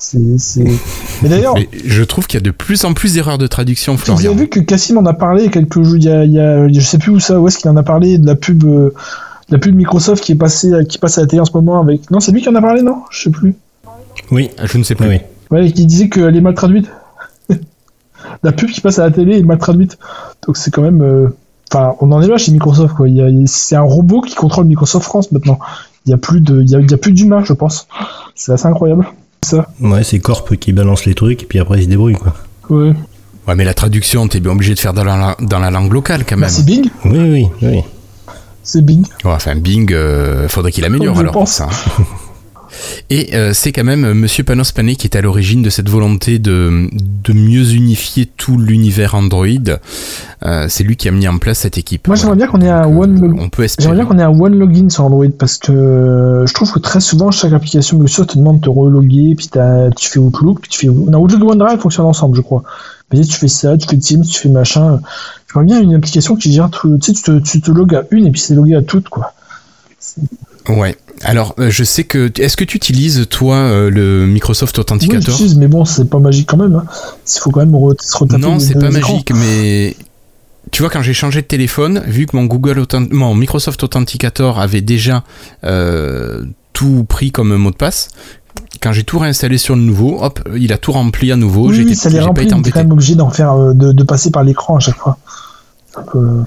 [1.22, 3.98] Mais d'ailleurs, je trouve qu'il y a de plus en plus d'erreurs de traduction, vous
[3.98, 4.30] Florian.
[4.30, 6.68] avez vu que Cassim en a parlé quelques jours, il y a, il y a-
[6.72, 8.94] je sais plus où ça, où est-ce qu'il en a parlé de la pub, euh,
[9.50, 12.10] la pub Microsoft qui est passée, qui passe à la télé en ce moment avec.
[12.10, 13.02] Non, c'est lui qui en a parlé, non?
[13.10, 13.54] Je sais plus.
[14.30, 15.08] Oui, Je ne sais plus.
[15.08, 15.20] oui.
[15.50, 16.90] Ouais, qui disait qu'elle est mal traduite.
[18.42, 19.98] la pub qui passe à la télé est mal traduite.
[20.46, 21.02] Donc c'est quand même.
[21.02, 21.28] euh,
[21.70, 23.08] Enfin, on en est là chez Microsoft, quoi.
[23.10, 25.58] Il il- c'est un robot qui contrôle Microsoft France maintenant.
[26.06, 27.86] Il y a plus de, il y a, il y a plus d'humains, je pense.
[28.34, 29.06] C'est assez incroyable.
[29.42, 29.66] Ça.
[29.82, 32.32] Ouais, c'est Corp qui balance les trucs, et puis après ils se débrouillent, quoi.
[32.70, 32.94] Ouais.
[33.46, 36.24] Ouais, mais la traduction, t'es bien obligé de faire dans la, dans la langue locale
[36.24, 36.48] quand Bah, même.
[36.50, 36.88] c'est Bing.
[37.04, 37.80] Oui, oui, oui.
[38.70, 39.02] C'est Bing.
[39.24, 41.52] Ouais, enfin, Bing, euh, faudrait qu'il améliore Je alors pense.
[41.52, 41.68] ça.
[41.70, 42.04] hein.
[43.10, 45.88] Et euh, c'est quand même euh, Monsieur Panos Panay qui est à l'origine de cette
[45.88, 49.46] volonté de, de mieux unifier tout l'univers Android.
[50.44, 52.06] Euh, c'est lui qui a mis en place cette équipe.
[52.06, 53.88] Moi, j'aimerais bien qu'on ait un Donc, one log- On peut espérer.
[53.88, 57.00] J'aimerais bien qu'on ait un one login sur Android parce que je trouve que très
[57.00, 59.48] souvent chaque application Microsoft te demande de te reloguer, puis
[59.96, 62.62] tu fais Outlook, puis tu fais non, Outlook et OneDrive fonctionnent ensemble, je crois.
[63.10, 65.00] Mais tu fais ça, tu fais Teams, tu fais machin.
[65.52, 66.98] J'aimerais bien une application qui gère tout.
[66.98, 69.08] Tu sais, tu te, tu te logs à une et puis c'est logué à toutes,
[69.08, 69.32] quoi.
[70.68, 70.96] Ouais.
[71.22, 72.30] Alors, euh, je sais que.
[72.40, 76.18] Est-ce que tu utilises, toi, euh, le Microsoft Oui, Authenticator j'utilise, mais bon, c'est pas
[76.18, 76.74] magique quand même.
[76.76, 76.84] hein.
[77.34, 79.12] Il faut quand même re- se retaper Non, c'est pas écrans.
[79.14, 79.96] magique, mais
[80.70, 84.60] tu vois, quand j'ai changé de téléphone, vu que mon Google Authent- mon Microsoft Authenticator
[84.60, 85.24] avait déjà
[85.64, 88.10] euh, tout pris comme mot de passe,
[88.82, 91.68] quand j'ai tout réinstallé sur le nouveau, hop, il a tout rempli à nouveau.
[91.68, 93.30] Oui, j'ai oui, ça les j'ai pas remplit, été mais t'es quand même obligé d'en
[93.30, 95.18] faire, euh, de, de passer par l'écran à chaque fois.
[96.12, 96.44] Peu-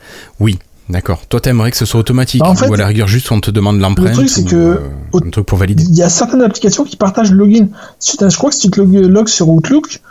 [0.89, 1.21] D'accord.
[1.29, 3.39] Toi, t'aimerais que ce soit automatique Bah, en fait, ou à la rigueur juste on
[3.39, 4.77] te demande l'empreinte truc, c'est que euh,
[5.13, 5.83] au- un truc pour valider.
[5.83, 7.67] Il y a certaines applications qui partagent le login.
[7.99, 10.01] Si je crois que si tu te log- logs sur Outlook,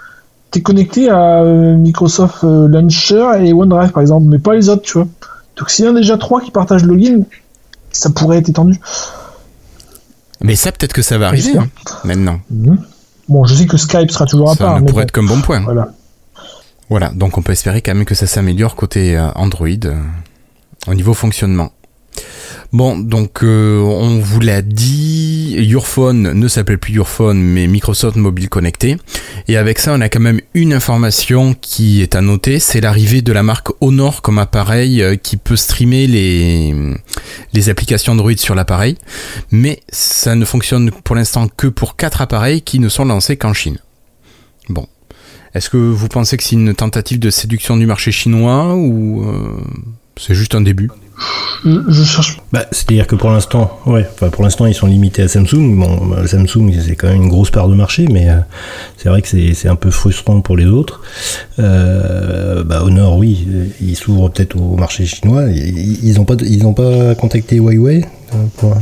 [0.50, 4.94] t'es connecté à euh, Microsoft Launcher et OneDrive par exemple, mais pas les autres, tu
[4.94, 5.06] vois.
[5.58, 7.20] Donc s'il y en a déjà trois qui partagent le login,
[7.92, 8.80] ça pourrait être étendu.
[10.42, 11.68] Mais ça, peut-être que ça va arriver hein,
[12.04, 12.40] maintenant.
[12.50, 12.78] Mhm.
[13.28, 15.22] Bon, je sais que Skype sera toujours à Ça part, mais pourrait bon, être qu'un
[15.22, 15.60] bon point.
[15.60, 15.92] voilà.
[16.88, 20.02] Voilà, donc on peut espérer quand même que ça s'améliore côté euh, Android euh,
[20.88, 21.70] au niveau fonctionnement.
[22.72, 28.48] Bon, donc euh, on vous l'a dit, Yourphone ne s'appelle plus Yourphone mais Microsoft Mobile
[28.48, 28.96] Connecté.
[29.48, 33.22] Et avec ça, on a quand même une information qui est à noter, c'est l'arrivée
[33.22, 36.72] de la marque Honor comme appareil euh, qui peut streamer les,
[37.52, 38.96] les applications Android sur l'appareil.
[39.50, 43.52] Mais ça ne fonctionne pour l'instant que pour quatre appareils qui ne sont lancés qu'en
[43.52, 43.78] Chine.
[44.68, 44.86] Bon.
[45.54, 49.60] Est-ce que vous pensez que c'est une tentative de séduction du marché chinois ou euh,
[50.16, 50.88] c'est juste un début?
[51.64, 52.38] Je, je cherche.
[52.52, 55.76] Bah, c'est-à-dire que pour l'instant, ouais, enfin, pour l'instant, ils sont limités à Samsung.
[55.78, 58.36] Bon, bah, Samsung, c'est quand même une grosse part de marché, mais euh,
[58.96, 61.02] c'est vrai que c'est c'est un peu frustrant pour les autres.
[61.58, 65.44] Euh, bah, Honor, oui, euh, ils s'ouvrent peut-être au marché chinois.
[65.50, 68.04] Ils ils ont pas, ils ont pas contacté Huawei
[68.56, 68.74] pour-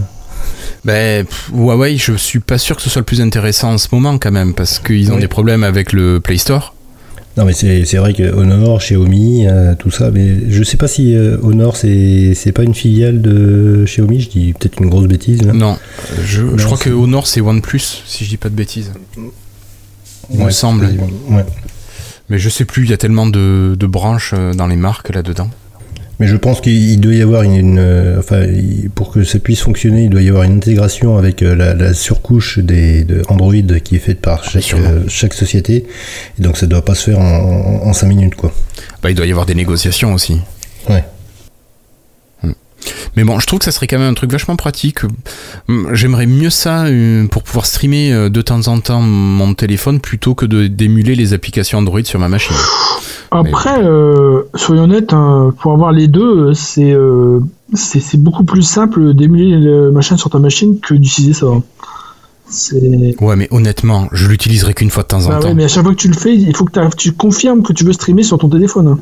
[0.84, 3.88] Ben pff, Huawei, je suis pas sûr que ce soit le plus intéressant en ce
[3.90, 5.20] moment quand même parce qu'ils ont Oui.
[5.20, 6.74] des problèmes avec le Play Store.
[7.38, 10.88] Non, mais c'est c'est vrai que Honor, Xiaomi, euh, tout ça, mais je sais pas
[10.88, 14.20] si euh, Honor, c'est c'est pas une filiale de Xiaomi.
[14.20, 15.42] Je dis peut-être une grosse bêtise.
[15.44, 15.52] Là.
[15.52, 15.78] Non,
[16.24, 18.92] je, crois que Honor c'est OnePlus si je dis pas de bêtises.
[20.34, 20.84] Il me semble.
[21.30, 21.44] Ouais.
[22.28, 25.14] Mais je sais plus, il y a tellement de, de branches euh, dans les marques
[25.14, 25.48] là-dedans.
[26.20, 29.38] Mais je pense qu'il doit y avoir une, une, euh, enfin, il- pour que ça
[29.38, 33.22] puisse fonctionner, il doit y avoir une intégration avec euh, la, la surcouche des de
[33.28, 33.54] Android
[33.84, 35.86] qui est faite par chaque, euh, chaque société.
[36.38, 38.52] Et donc ça doit pas se faire en, en 5 minutes, quoi.
[39.02, 40.38] Bah, il doit y avoir des négociations aussi.
[40.90, 41.04] Ouais.
[42.42, 42.52] Hmm.
[43.14, 45.00] Mais bon, je trouve que ça serait quand même un truc vachement pratique.
[45.68, 46.86] Hum, J'aimerais mieux ça
[47.30, 51.78] pour pouvoir streamer de temps en temps mon téléphone plutôt que de d'émuler les applications
[51.78, 52.56] Android sur ma machine.
[53.30, 57.40] Après, euh, soyons honnêtes, hein, pour avoir les deux, euh, c'est euh,
[57.74, 61.46] c'est beaucoup plus simple d'émuler le machin sur ta machine que d'utiliser ça.
[63.20, 65.48] Ouais, mais honnêtement, je l'utiliserai qu'une fois de temps en bah temps.
[65.48, 67.74] Ouais, mais à chaque fois que tu le fais, il faut que tu confirmes que
[67.74, 68.98] tu veux streamer sur ton téléphone.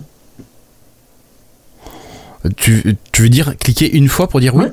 [2.57, 4.67] Tu, tu veux dire cliquer une fois pour dire oui?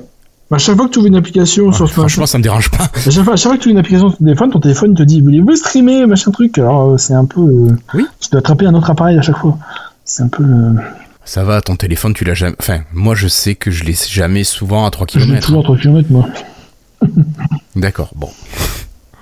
[0.54, 2.84] À chaque fois que tu ouvres une application sur ce Franchement, ça me dérange pas.
[2.84, 5.20] À chaque, fois, que tu ouvres une application sur ton téléphone, ton téléphone te dit
[5.20, 6.58] Voulez-vous streamer machin truc?
[6.58, 7.40] Alors, euh, c'est un peu.
[7.40, 8.06] Euh, oui.
[8.20, 9.58] Tu dois attraper un autre appareil à chaque fois.
[10.04, 10.44] C'est un peu.
[11.24, 12.56] Ça va, ton téléphone, tu l'as jamais.
[12.60, 15.46] Enfin, moi, je sais que je l'ai jamais souvent à 3 km.
[15.46, 16.28] toujours à 3 km, moi.
[17.76, 18.28] D'accord, bon.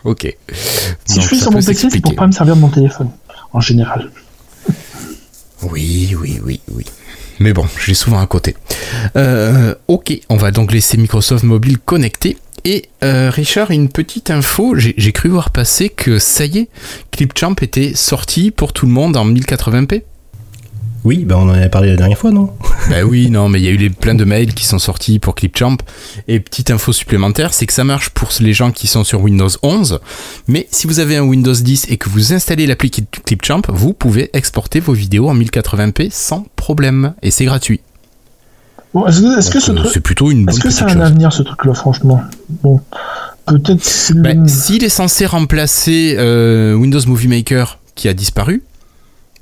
[0.05, 0.37] ok.
[1.05, 3.11] Si je suis sur mon PC, c'est pour pas me servir de mon téléphone,
[3.53, 4.11] en général.
[5.62, 6.85] Oui, oui, oui, oui.
[7.40, 8.57] Mais bon, je l'ai souvent à côté.
[9.16, 12.37] Euh, ok, on va donc laisser Microsoft Mobile connecté.
[12.64, 16.68] Et euh, Richard, une petite info, j'ai cru voir passer que ça y est,
[17.11, 20.03] Clipchamp était sorti pour tout le monde en 1080p.
[21.05, 22.53] Oui, bah on en avait parlé la dernière fois, non
[22.91, 25.35] Bah oui, non, mais il y a eu plein de mails qui sont sortis pour
[25.35, 25.79] Clipchamp.
[26.29, 29.49] Et petite info supplémentaire, c'est que ça marche pour les gens qui sont sur Windows
[29.62, 30.01] 11.
[30.49, 34.31] Mais si vous avez un Windows 10 et que vous installez l'appli Clipchamp, vous pouvez
[34.33, 37.15] exporter vos vidéos en 1080p sans problème.
[37.23, 37.81] Et c'est gratuit.
[38.95, 41.73] Bon, est-ce que, ce euh, c'est plutôt une Est-ce que c'est un avenir ce truc-là,
[41.73, 42.21] franchement?
[42.62, 42.81] Bon,
[43.47, 44.12] peut-être.
[44.17, 48.62] Ben, s'il est censé remplacer euh, Windows Movie Maker qui a disparu,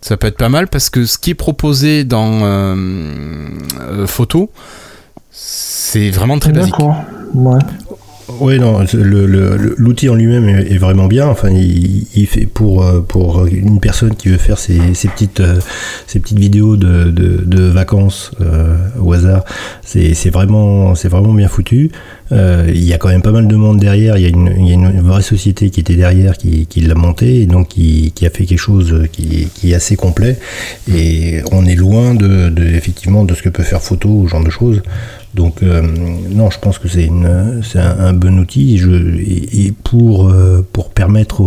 [0.01, 2.75] ça peut être pas mal parce que ce qui est proposé dans euh,
[3.81, 4.51] euh, photo,
[5.31, 6.75] c'est vraiment très basique.
[7.35, 7.59] Ouais.
[8.39, 8.79] Oui, non,
[9.77, 11.27] l'outil en lui-même est, vraiment bien.
[11.27, 15.43] Enfin, il, fait pour, euh, pour une personne qui veut faire ses, petites,
[16.07, 18.31] ses petites vidéos de, de, vacances
[19.01, 19.45] au hasard,
[19.83, 21.91] c'est vraiment, vraiment bien foutu.
[22.33, 24.17] Euh, il y a quand même pas mal de monde derrière.
[24.17, 28.13] Il y, a une, vraie société qui était derrière, qui, l'a monté, et donc qui,
[28.23, 30.39] a fait quelque chose qui, est assez complet.
[30.93, 34.45] Et on est loin de, effectivement de ce que peut faire photo, ou ce genre
[34.45, 34.83] de choses.
[35.33, 35.83] Donc euh,
[36.31, 37.09] non, je pense que c'est
[37.77, 38.79] un, bon outil.
[38.79, 41.43] Je, et, pour, euh, pour permettre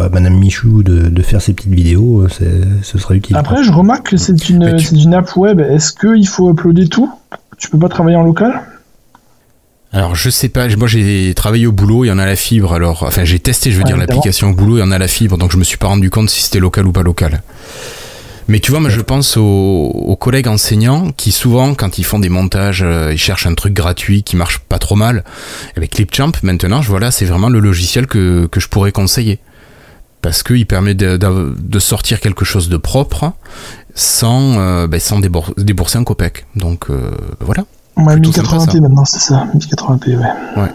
[0.00, 3.36] à Madame Michou de, faire ses petites vidéos, ce sera utile.
[3.36, 5.60] Après, je remarque que c'est une, une app web.
[5.60, 7.10] Est-ce qu'il faut uploader tout?
[7.58, 8.62] Tu peux pas travailler en local?
[9.92, 12.72] Alors je sais pas, moi j'ai travaillé au boulot, il y en a la fibre,
[12.72, 15.08] alors enfin j'ai testé, je veux dire l'application au boulot, il y en a la
[15.08, 17.42] fibre, donc je me suis pas rendu compte si c'était local ou pas local.
[18.48, 22.28] Mais tu vois, moi je pense aux, collègues enseignants qui souvent, quand ils font des
[22.28, 25.24] montages, euh, ils cherchent un truc gratuit qui marche pas trop mal.
[25.76, 29.38] Avec Clipchamp, maintenant, je vois là, c'est vraiment le logiciel que, je pourrais conseiller.
[30.22, 33.32] Parce qu'il permet de, sortir quelque chose de propre
[33.94, 36.46] sans, euh, ben, sans débourser un copec.
[36.56, 37.64] Donc euh, voilà.
[37.96, 39.46] Ouais, 1080p maintenant, c'est ça.
[39.54, 40.24] 1080p, ouais.
[40.56, 40.70] Ouais.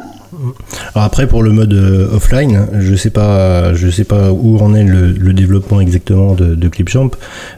[0.94, 4.76] Alors après pour le mode euh, offline, je sais pas, je sais pas où en
[4.76, 7.12] est le, développement exactement de, de, Clipchamp,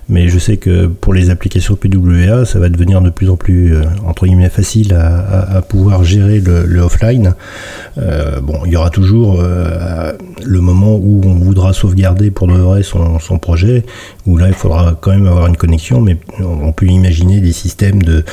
[0.09, 3.75] mais je sais que pour les applications PWA, ça va devenir de plus en plus
[3.75, 7.33] euh, entre guillemets facile à, pouvoir gérer le, offline.
[7.97, 12.83] Euh, bon, il y aura toujours le moment où on voudra sauvegarder pour de vrai
[12.83, 13.85] son, son, projet,
[14.25, 18.01] où là il faudra quand même avoir une connexion, mais on peut imaginer des systèmes
[18.01, 18.23] de,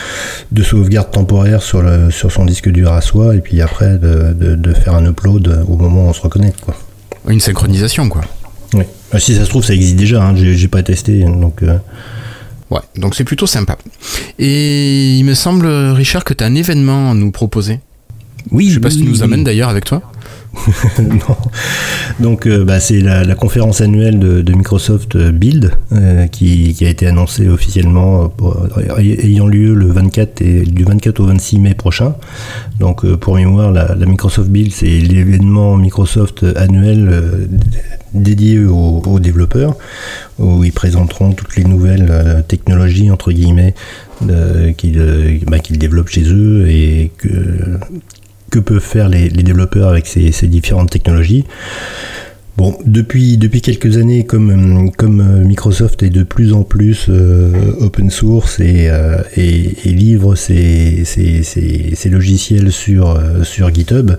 [0.53, 4.17] de sauvegarde temporaire sur, le, sur son disque dur à soi, et puis après de
[4.33, 6.61] de, faire un upload au moment où on se reconnecte.
[7.29, 8.23] Une synchronisation, quoi.
[9.07, 9.13] Oui.
[9.13, 10.35] Ah, si ça se trouve, ça existe déjà, hein.
[10.37, 11.63] j'ai pas testé, donc...
[11.63, 11.79] Euh.
[12.71, 13.79] Ouais, donc c'est plutôt sympa.
[14.41, 17.81] Et il me semble, Richard, que tu as un événement à nous proposer.
[18.51, 20.03] Oui, je sais pas si tu nous amènes d'ailleurs avec toi.
[20.99, 21.37] non.
[22.21, 27.07] Donc, euh, bah, c'est la, conférence annuelle de, Microsoft euh, Build euh, qui, a été
[27.07, 28.33] annoncée officiellement
[28.99, 32.15] ayant lieu le 24 et, du 24 au 26 mai prochain.
[32.79, 37.49] Donc, pour mémoire, la, Microsoft Build, c'est l'événement Microsoft annuel
[38.23, 39.77] dédié aux, développeurs
[40.39, 43.75] où ils présenteront toutes les nouvelles technologies entre guillemets
[44.21, 47.79] bah, qu'ils développent chez eux et que,
[48.51, 51.45] que peuvent faire les, développeurs avec ces, différentes technologies.
[52.57, 58.09] Bon, depuis, depuis quelques années, comme, comme Microsoft est de plus en plus euh, open
[58.09, 61.05] source et, euh, et, livre ses,
[62.07, 64.13] logiciels sur, euh, sur GitHub,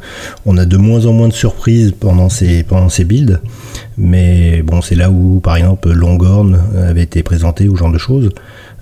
[0.45, 3.41] on a de moins en moins de surprises pendant ces, pendant ces builds.
[3.97, 8.29] Mais bon, c'est là où, par exemple, Longhorn avait été présenté ou genre de choses.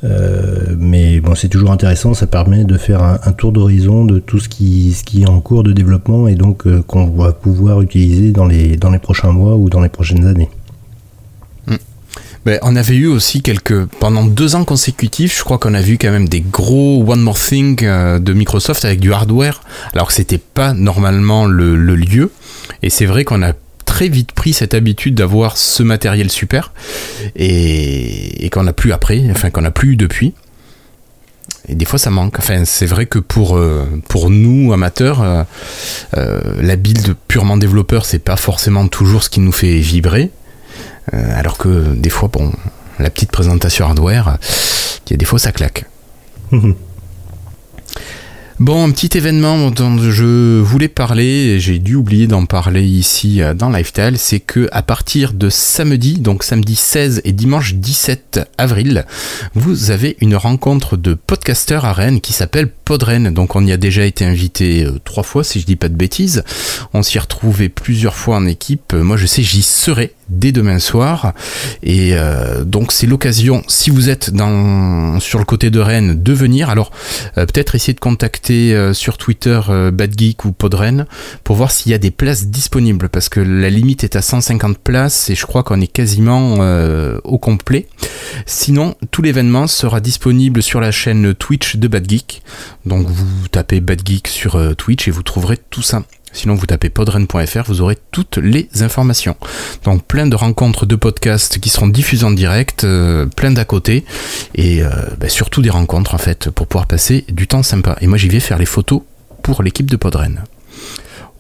[0.06, 4.40] Euh, mais bon, c'est toujours intéressant, ça permet de faire un, tour d'horizon de tout
[4.40, 7.82] ce qui, ce qui est en cours de développement et donc euh, qu'on va pouvoir
[7.82, 10.50] utiliser dans les, dans les prochains mois ou dans les prochaines années.
[11.68, 11.78] Hmm.
[12.46, 13.86] Ben, on avait eu aussi quelques.
[14.00, 17.40] Pendant deux ans consécutifs, je crois qu'on a vu quand même des gros One More
[17.40, 19.62] Thing euh, de Microsoft avec du hardware,
[19.94, 22.32] alors que c'était pas normalement le, le lieu.
[22.84, 23.54] Et c'est vrai qu'on a
[23.96, 26.74] très vite pris cette habitude d'avoir ce matériel super
[27.38, 30.34] et, qu'on n'a plus après, enfin qu'on n'a plus depuis.
[31.70, 32.38] et des fois ça manque.
[32.38, 33.58] Enfin, c'est vrai que pour,
[34.10, 35.46] pour nous amateurs,
[36.14, 40.30] la build purement développeur, c'est pas forcément toujours ce qui nous fait vibrer.
[41.14, 42.52] alors que des fois, bon,
[43.00, 44.40] la petite présentation hardware,
[45.08, 45.86] il y a des fois ça claque.
[48.62, 53.42] Bon, un petit événement dont je voulais parler, et j'ai dû oublier d'en parler ici
[53.42, 58.50] euh, dans Lifestyle, c'est que à partir de samedi, donc samedi 16 et dimanche 17
[58.58, 59.06] avril,
[59.56, 63.34] vous avez une rencontre de podcasteurs à Rennes qui s'appelle Podren.
[63.34, 65.96] Donc on y a déjà été invité euh, trois fois, si je dis pas de
[65.96, 66.42] bêtises.
[66.94, 68.94] On s'y retrouvait plusieurs fois en équipe.
[68.94, 71.34] Moi, je sais, j'y serai dès demain soir.
[71.84, 76.34] Et euh, donc c'est l'occasion, si vous êtes dans, sur le côté de Rennes, de
[76.34, 76.70] venir.
[76.70, 76.92] Alors
[77.36, 81.06] peut-être essayer de contacter euh, sur Twitter euh, BadGeek ou Podren
[81.44, 84.78] pour voir s'il y a des places disponibles parce que la limite est à 150
[84.78, 87.88] places et je crois qu'on est quasiment euh, au complet.
[88.46, 92.44] Sinon, tout l'événement sera disponible sur la chaîne Twitch de BadGeek.
[92.86, 96.04] Donc vous tapez BadGeek sur Twitch et vous trouverez tout ça.
[96.36, 99.38] Sinon, vous tapez podren.fr, vous aurez toutes les informations.
[99.86, 104.04] Donc, plein de rencontres de podcasts qui seront diffusés en direct, euh, plein d'à côté,
[104.54, 107.96] et euh, bah, surtout des rencontres en fait, pour pouvoir passer du temps sympa.
[108.02, 109.02] Et moi, j'y vais faire les photos
[109.44, 110.44] pour l'équipe de Podren.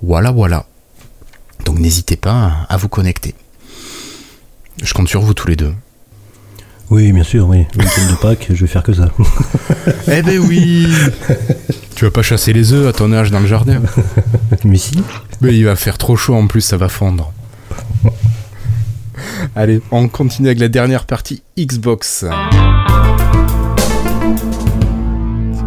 [0.02, 0.66] Voilà, voilà.
[1.66, 3.36] Donc, n'hésitez pas à vous connecter.
[4.82, 5.74] Je compte sur vous tous les deux.
[6.92, 7.66] Oui, bien sûr, oui.
[7.76, 9.10] Le week de Pâques, je vais faire que ça.
[10.08, 10.88] eh ben oui
[11.96, 13.82] Tu vas pas chasser les œufs à ton âge dans le jardin
[14.64, 15.02] Mais si.
[15.42, 17.34] Mais il va faire trop chaud en plus, ça va fondre.
[19.56, 22.26] Allez, on continue avec la dernière partie Xbox.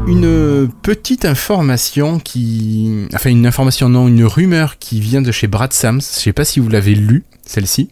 [0.07, 3.07] Une petite information qui.
[3.13, 6.01] Enfin, une information, non, une rumeur qui vient de chez Brad Sams.
[6.01, 7.89] Je sais pas si vous l'avez lu, celle-ci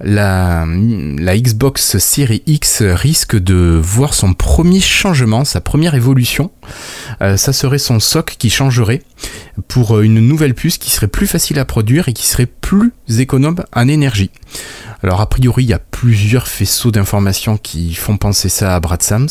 [0.00, 6.50] la, Xbox Series X risque de voir son premier changement, sa première évolution.
[7.22, 9.02] Euh, ça serait son SOC qui changerait
[9.68, 13.62] pour une nouvelle puce qui serait plus facile à produire et qui serait plus économe
[13.74, 14.30] en énergie.
[15.02, 19.02] Alors a priori, il y a plusieurs faisceaux d'informations qui font penser ça à Brad
[19.02, 19.28] Sams.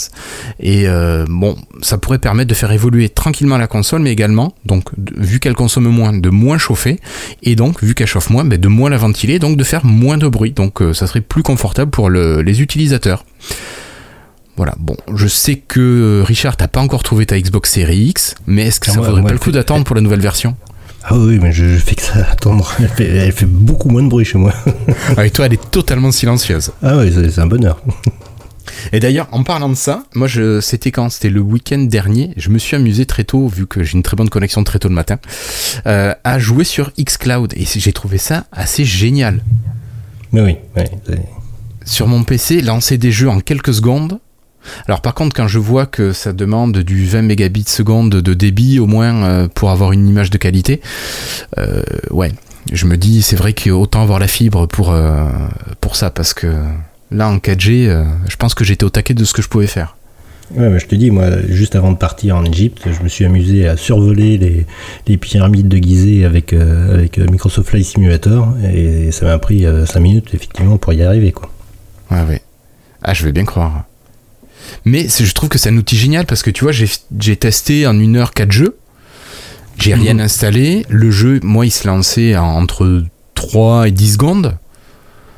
[0.59, 4.89] Et euh, bon, ça pourrait permettre de faire évoluer tranquillement la console, mais également, donc
[4.97, 6.99] vu qu'elle consomme moins, de moins chauffer,
[7.43, 10.17] et donc vu qu'elle chauffe moins, ben, de moins la ventiler, donc de faire moins
[10.17, 10.51] de bruit.
[10.51, 13.23] Donc euh, ça serait plus confortable pour les utilisateurs.
[14.57, 18.67] Voilà, bon, je sais que Richard, t'as pas encore trouvé ta Xbox Series X, mais
[18.67, 20.55] est-ce que ça vaudrait pas le coup d'attendre pour la nouvelle version?
[21.03, 22.71] Ah oui, mais je, fais que ça attendre.
[22.99, 24.53] Elle fait, beaucoup moins de bruit chez moi.
[25.17, 26.71] ah, et toi, elle est totalement silencieuse.
[26.83, 27.81] Ah oui, c'est un bonheur.
[28.93, 30.27] Et d'ailleurs, en parlant de ça, moi,
[30.61, 31.09] c'était quand?
[31.09, 32.33] C'était le week-end dernier.
[32.37, 34.89] Je me suis amusé très tôt, vu que j'ai une très bonne connexion très tôt
[34.89, 35.17] le matin,
[35.87, 37.53] euh, à jouer sur xCloud.
[37.55, 39.43] Et j'ai trouvé ça assez génial.
[40.31, 40.83] Mais oui, oui.
[41.83, 44.19] Sur mon PC, lancer des jeux en quelques secondes,
[44.87, 48.79] alors par contre, quand je vois que ça demande du 20 mégabits seconde de débit
[48.79, 50.81] au moins euh, pour avoir une image de qualité,
[51.57, 52.31] euh, ouais,
[52.71, 55.27] je me dis c'est vrai qu'autant avoir la fibre pour, euh,
[55.79, 56.53] pour ça parce que
[57.11, 59.95] là en 4G, je pense que j'étais au taquet de ce que je pouvais faire.
[60.53, 63.23] Ouais, mais je te dis, moi, juste avant de partir en Égypte, je me suis
[63.23, 64.65] amusé à survoler les,
[65.07, 70.33] les pyramides de Gizeh avec, avec Microsoft Flight Simulator et ça m'a pris 5 minutes
[70.33, 71.31] effectivement pour y arriver.
[71.31, 71.49] Quoi.
[72.11, 72.41] Ouais, ouais.
[73.01, 73.85] Ah, je vais bien croire.
[74.85, 77.99] Mais je trouve que c'est un outil génial parce que tu vois, j'ai testé en
[77.99, 78.77] une heure quatre jeux.
[79.77, 80.21] J'ai rien mhm.
[80.21, 80.85] installé.
[80.89, 83.03] Le jeu, moi, il se lançait entre
[83.35, 84.57] 3 et 10 secondes.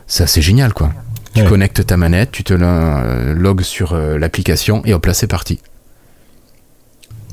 [0.08, 0.91] C'est assez génial, quoi.
[1.34, 5.28] Tu connectes ta manette, tu te euh, logs sur euh, l'application et hop là, c'est
[5.28, 5.60] parti.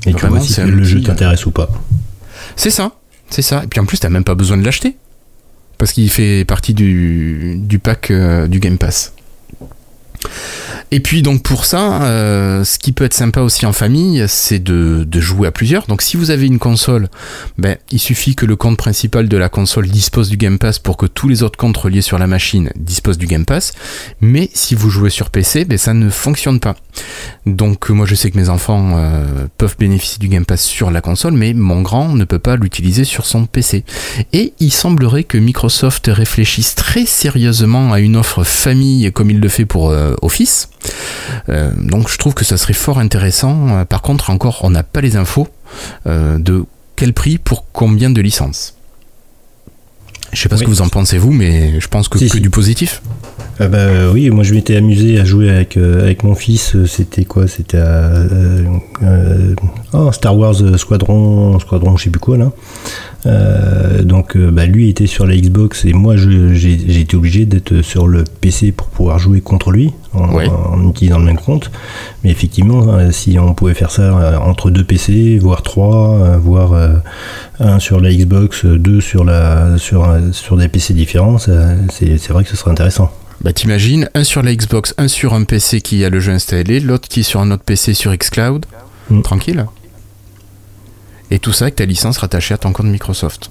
[0.07, 1.69] Et tu vois si le jeu t'intéresse ou pas.
[2.57, 2.93] C'est ça,
[3.29, 3.63] c'est ça.
[3.65, 4.97] Et puis en plus, t'as même pas besoin de l'acheter.
[5.77, 9.13] Parce qu'il fait partie du, du pack euh, du Game Pass.
[10.93, 14.59] Et puis donc pour ça, euh, ce qui peut être sympa aussi en famille, c'est
[14.59, 15.87] de, jouer à plusieurs.
[15.87, 17.09] Donc si vous avez une console,
[17.59, 20.97] ben, il suffit que le compte principal de la console dispose du Game Pass pour
[20.97, 23.73] que tous les autres comptes reliés sur la machine disposent du Game Pass.
[24.21, 26.75] Mais si vous jouez sur PC, ben, ça ne fonctionne pas.
[27.47, 31.01] Donc moi je sais que mes enfants euh, peuvent bénéficier du Game Pass sur la
[31.01, 33.85] console, mais mon grand ne peut pas l'utiliser sur son PC.
[34.33, 39.49] Et il semblerait que Microsoft réfléchisse très sérieusement à une offre famille comme il le
[39.49, 40.69] fait pour euh, Office.
[41.49, 43.69] Euh, donc je trouve que ça serait fort intéressant.
[43.69, 45.49] Euh, par contre, encore, on n'a pas les infos
[46.07, 46.65] euh, de
[46.97, 48.75] quel prix pour combien de licences.
[50.33, 52.51] Je sais pas ce que vous en pensez vous, mais je pense que que du
[52.51, 53.03] positif.
[53.69, 56.77] Bah, oui, moi je m'étais amusé à jouer avec, euh, avec mon fils.
[56.87, 58.65] C'était quoi C'était euh,
[59.93, 62.53] oh, Star Wars Squadron, Squadron, je sais plus quoi là.
[63.27, 68.07] Euh, donc bah, lui était sur la Xbox et moi j'ai été obligé d'être sur
[68.07, 71.71] le PC pour pouvoir jouer contre lui en, utilisant le même compte.
[72.25, 76.73] Mais effectivement, si on pouvait faire ça entre deux PC, voire trois, voire
[77.59, 82.51] un sur la Xbox, deux sur, la, sur, sur des PC différents, c'est vrai que
[82.51, 83.13] ce serait intéressant.
[83.41, 86.79] Bah t'imagines, un sur la Xbox, un sur un PC qui a le jeu installé,
[86.79, 88.67] l'autre qui est sur un autre PC sur xCloud.
[89.09, 89.23] Mm.
[89.23, 89.67] Tranquille.
[91.31, 93.51] Et tout ça avec ta licence rattachée à ton compte Microsoft.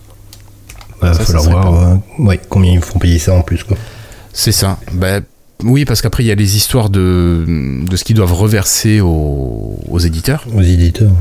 [1.02, 3.64] Bah, va falloir voir euh, combien ils font payer ça en plus.
[3.64, 3.78] quoi.
[4.34, 4.78] C'est ça.
[4.92, 5.22] Bah,
[5.64, 9.80] oui, parce qu'après, il y a les histoires de, de ce qu'ils doivent reverser aux,
[9.90, 10.46] aux éditeurs.
[10.54, 11.12] Aux éditeurs.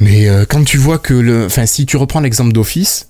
[0.00, 1.46] Mais euh, quand tu vois que le.
[1.46, 3.08] Enfin, si tu reprends l'exemple d'Office,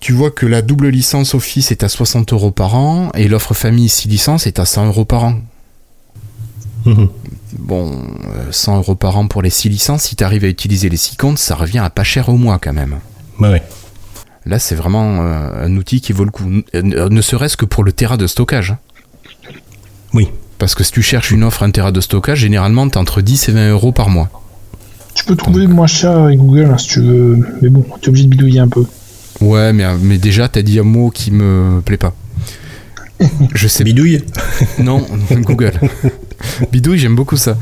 [0.00, 3.52] tu vois que la double licence Office est à 60 euros par an et l'offre
[3.52, 5.34] famille 6 licences est à 100 euros par an.
[6.86, 7.08] Mhm.
[7.58, 7.92] Bon,
[8.50, 10.96] 100 euh, euros par an pour les 6 licences, si tu arrives à utiliser les
[10.96, 12.98] 6 comptes, ça revient à pas cher au mois quand même.
[13.38, 13.62] Bah ouais.
[14.46, 17.92] Là, c'est vraiment euh, un outil qui vaut le coup, ne serait-ce que pour le
[17.92, 18.74] Tera de stockage.
[20.14, 20.30] Oui.
[20.58, 23.50] Parce que si tu cherches une offre un Tera de stockage, généralement, tu entre 10
[23.50, 24.30] et 20 euros par mois.
[25.12, 28.08] Tu peux trouver moins cher avec Google hein, si tu veux, mais bon, tu es
[28.08, 28.86] obligé de bidouiller un peu.
[29.40, 32.14] Ouais, mais, mais déjà, t'as dit un mot qui me plaît pas.
[33.54, 33.84] Je sais.
[33.84, 34.24] Bidouille
[34.78, 35.72] Non, Google.
[36.72, 37.56] Bidouille, j'aime beaucoup ça.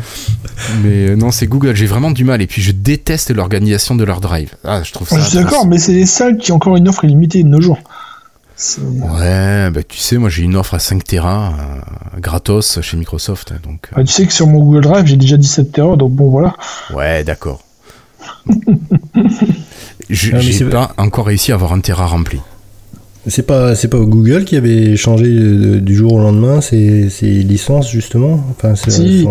[0.83, 1.75] Mais euh, non, c'est Google.
[1.75, 2.43] J'ai vraiment du mal.
[2.43, 4.55] Et puis, je déteste l'organisation de leur drive.
[4.65, 5.19] Ah, je trouve ça.
[5.19, 7.61] Je suis d'accord, mais c'est les seuls qui ont encore une offre illimitée de nos
[7.61, 7.79] jours.
[8.77, 13.53] Ouais, bah tu sais, moi j'ai une offre à 5 Tera euh, gratos chez Microsoft.
[13.63, 13.97] Donc, euh.
[13.97, 16.57] bah, tu sais que sur mon Google Drive j'ai déjà 17 Tera, donc bon voilà.
[16.93, 17.63] Ouais, d'accord.
[20.11, 22.41] J'ai pas encore réussi à avoir un Terra rempli.
[23.27, 28.41] C'est pas, c'est pas Google qui avait changé du jour au lendemain ses, licences justement?
[28.51, 29.27] Enfin, si.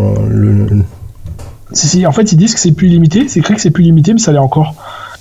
[1.73, 1.87] si.
[1.87, 4.13] si, en fait ils disent que c'est plus limité, c'est écrit que c'est plus limité,
[4.13, 4.75] mais ça l'est encore.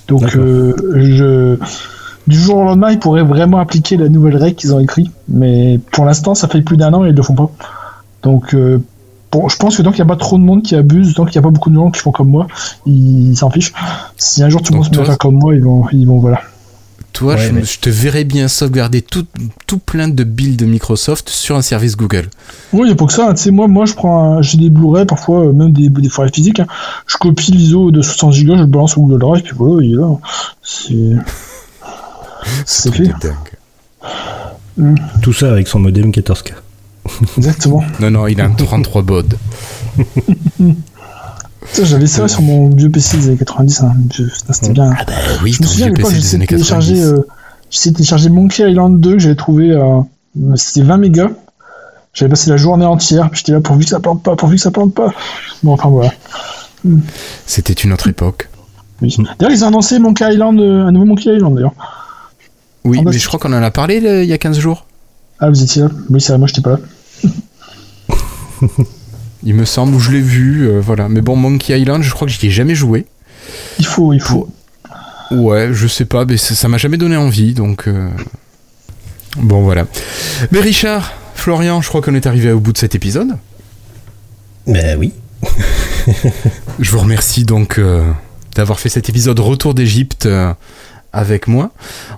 [0.07, 1.57] Donc euh, je,
[2.27, 5.79] du jour au lendemain ils pourraient vraiment appliquer la nouvelle règle qu'ils ont écrit, mais
[5.91, 7.51] pour l'instant ça fait plus d'un an et ils le font pas.
[8.21, 8.79] Donc euh,
[9.31, 11.25] Bon, je pense que tant qu'il n'y a pas trop de monde qui abuse, tant
[11.25, 12.47] qu'il n'y a pas beaucoup de gens qui font comme moi,
[12.85, 13.73] ils s'en fichent.
[14.15, 16.07] Si un jour tout le monde se met à faire comme moi, ils vont, ils
[16.07, 16.41] vont voilà.
[17.17, 19.25] Toi, je, te verrais bien sauvegarder tout,
[19.65, 22.29] tout plein de builds de Microsoft sur un service Google.
[22.73, 23.33] Oui, il n'y a pas que ça.
[23.33, 26.29] Tu sais, moi, moi, je prends, j'ai des Blu-ray, parfois euh, même des, des forêts
[26.31, 26.59] physiques.
[26.59, 26.67] Hein.
[27.07, 29.93] Je copie l'ISO de 60 Go, je le balance sur Google Drive, puis voilà, il
[29.93, 30.09] est là.
[30.61, 31.15] C'est,
[32.67, 33.11] c'est fait.
[35.23, 36.53] Tout ça avec son modem 14K.
[37.37, 37.83] Exactement.
[37.99, 39.33] non, non, il a un 33 baud.
[41.83, 43.81] J'avais ça sur mon vieux PC des années 90.
[43.81, 43.93] Hein.
[44.51, 44.93] C'était bien.
[44.97, 47.19] Ah bah oui, je me souviens à l'époque, j'ai téléchargé, euh,
[47.71, 49.71] téléchargé Monkey Island 2 que j'avais trouvé.
[49.71, 50.01] Euh,
[50.55, 51.29] C'était 20 mégas.
[52.13, 53.29] J'avais passé la journée entière.
[53.33, 55.13] J'étais là pourvu que ça plante pas, pourvu que ça plante pas.
[55.61, 56.11] Bon, enfin voilà.
[57.45, 58.49] C'était une autre époque.
[59.01, 59.15] Oui.
[59.37, 61.73] D'ailleurs, ils ont annoncé Monkey Island, euh, un nouveau Monkey Island d'ailleurs.
[62.85, 64.85] Oui, mais je crois qu'on en a parlé il y a 15 jours.
[65.39, 66.79] Ah, vous étiez là Oui, c'est vrai, moi j'étais pas là.
[69.43, 71.09] Il me semble, où je l'ai vu, euh, voilà.
[71.09, 73.05] Mais bon, Monkey Island, je crois que j'y ai jamais joué.
[73.79, 74.49] Il faut, il faut.
[75.31, 77.87] Ouais, je sais pas, mais ça m'a jamais donné envie, donc.
[77.87, 78.09] Euh,
[79.37, 79.85] bon, voilà.
[80.51, 83.37] Mais Richard, Florian, je crois qu'on est arrivé au bout de cet épisode.
[84.65, 85.13] Ben oui.
[86.79, 88.11] je vous remercie donc euh,
[88.55, 90.27] d'avoir fait cet épisode Retour d'Égypte
[91.13, 91.71] avec moi.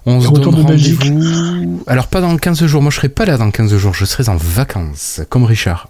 [0.05, 1.83] On se donne rendez-vous.
[1.85, 2.81] Alors, pas dans 15 jours.
[2.81, 3.93] Moi, je serai pas là dans 15 jours.
[3.93, 5.89] Je serai en vacances, comme Richard.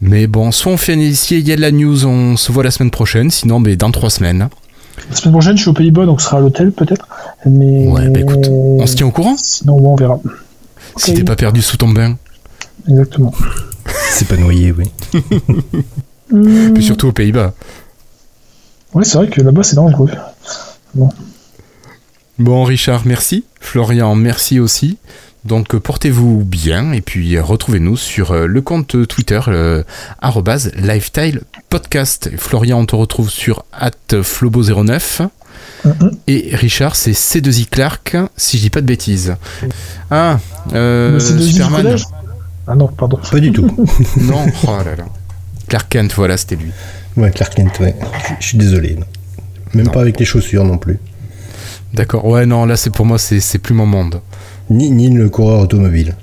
[0.00, 2.52] Mais bon, soit on fait un initié, il y a de la news, on se
[2.52, 3.30] voit la semaine prochaine.
[3.30, 4.48] Sinon, mais dans 3 semaines.
[5.10, 7.06] La semaine prochaine, je suis aux Pays-Bas, donc ce sera à l'hôtel, peut-être.
[7.44, 7.88] Mais...
[7.88, 10.20] Ouais, bah écoute, on se tient au courant Sinon, on verra.
[10.96, 12.16] Si t'es pas perdu sous ton bain.
[12.88, 13.32] Exactement.
[14.10, 14.90] c'est pas noyé, oui.
[16.74, 17.54] Puis surtout aux Pays-Bas.
[18.94, 20.10] Oui, c'est vrai que là-bas, c'est dangereux.
[20.94, 21.10] Bon.
[22.38, 23.44] Bon, Richard, merci.
[23.60, 24.98] Florian, merci aussi.
[25.46, 29.84] Donc portez-vous bien et puis retrouvez-nous sur euh, le compte Twitter euh,
[30.76, 32.30] lifetile podcast.
[32.36, 33.64] Florian, on te retrouve sur
[34.10, 35.28] @flobo09
[35.84, 36.16] mm-hmm.
[36.26, 39.36] et Richard, c'est C2I Clark, si je dis pas de bêtises.
[40.10, 40.40] Ah,
[40.74, 41.96] euh, Superman.
[42.66, 43.20] Ah non, pardon.
[43.30, 43.66] Pas du tout.
[44.16, 45.04] non, oh là là.
[45.68, 46.72] Clark Kent, voilà, c'était lui.
[47.16, 47.94] Ouais, Clark Kent, ouais.
[48.40, 48.98] Je suis désolé.
[49.74, 50.98] Même pas avec les chaussures non plus.
[51.94, 54.20] D'accord, ouais, non, là c'est pour moi, c'est plus mon monde.
[54.70, 56.16] Ni, ni le coureur automobile.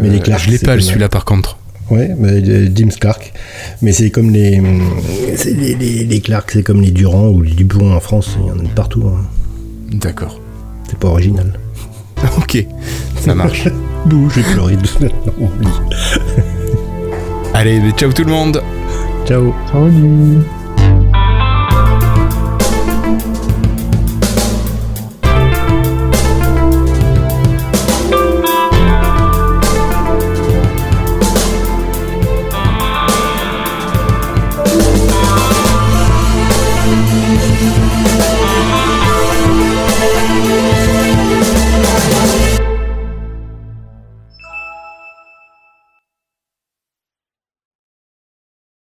[0.00, 1.58] mais les euh, Clark, je l'ai pas celui-là par contre.
[1.90, 3.32] Ouais, bah, Dims Clark.
[3.82, 7.92] Mais c'est comme les, les, les, les, Clark, c'est comme les Durand ou les Dupont
[7.92, 9.04] en France, il y en a partout.
[9.06, 9.26] Hein.
[9.92, 10.40] D'accord.
[10.88, 11.52] C'est pas original.
[12.38, 12.66] ok,
[13.20, 13.68] ça marche.
[14.06, 14.76] Bouh, j'ai pleuré.
[17.54, 18.62] Allez, ciao tout le monde
[19.26, 19.54] Ciao.
[19.70, 20.42] Salut.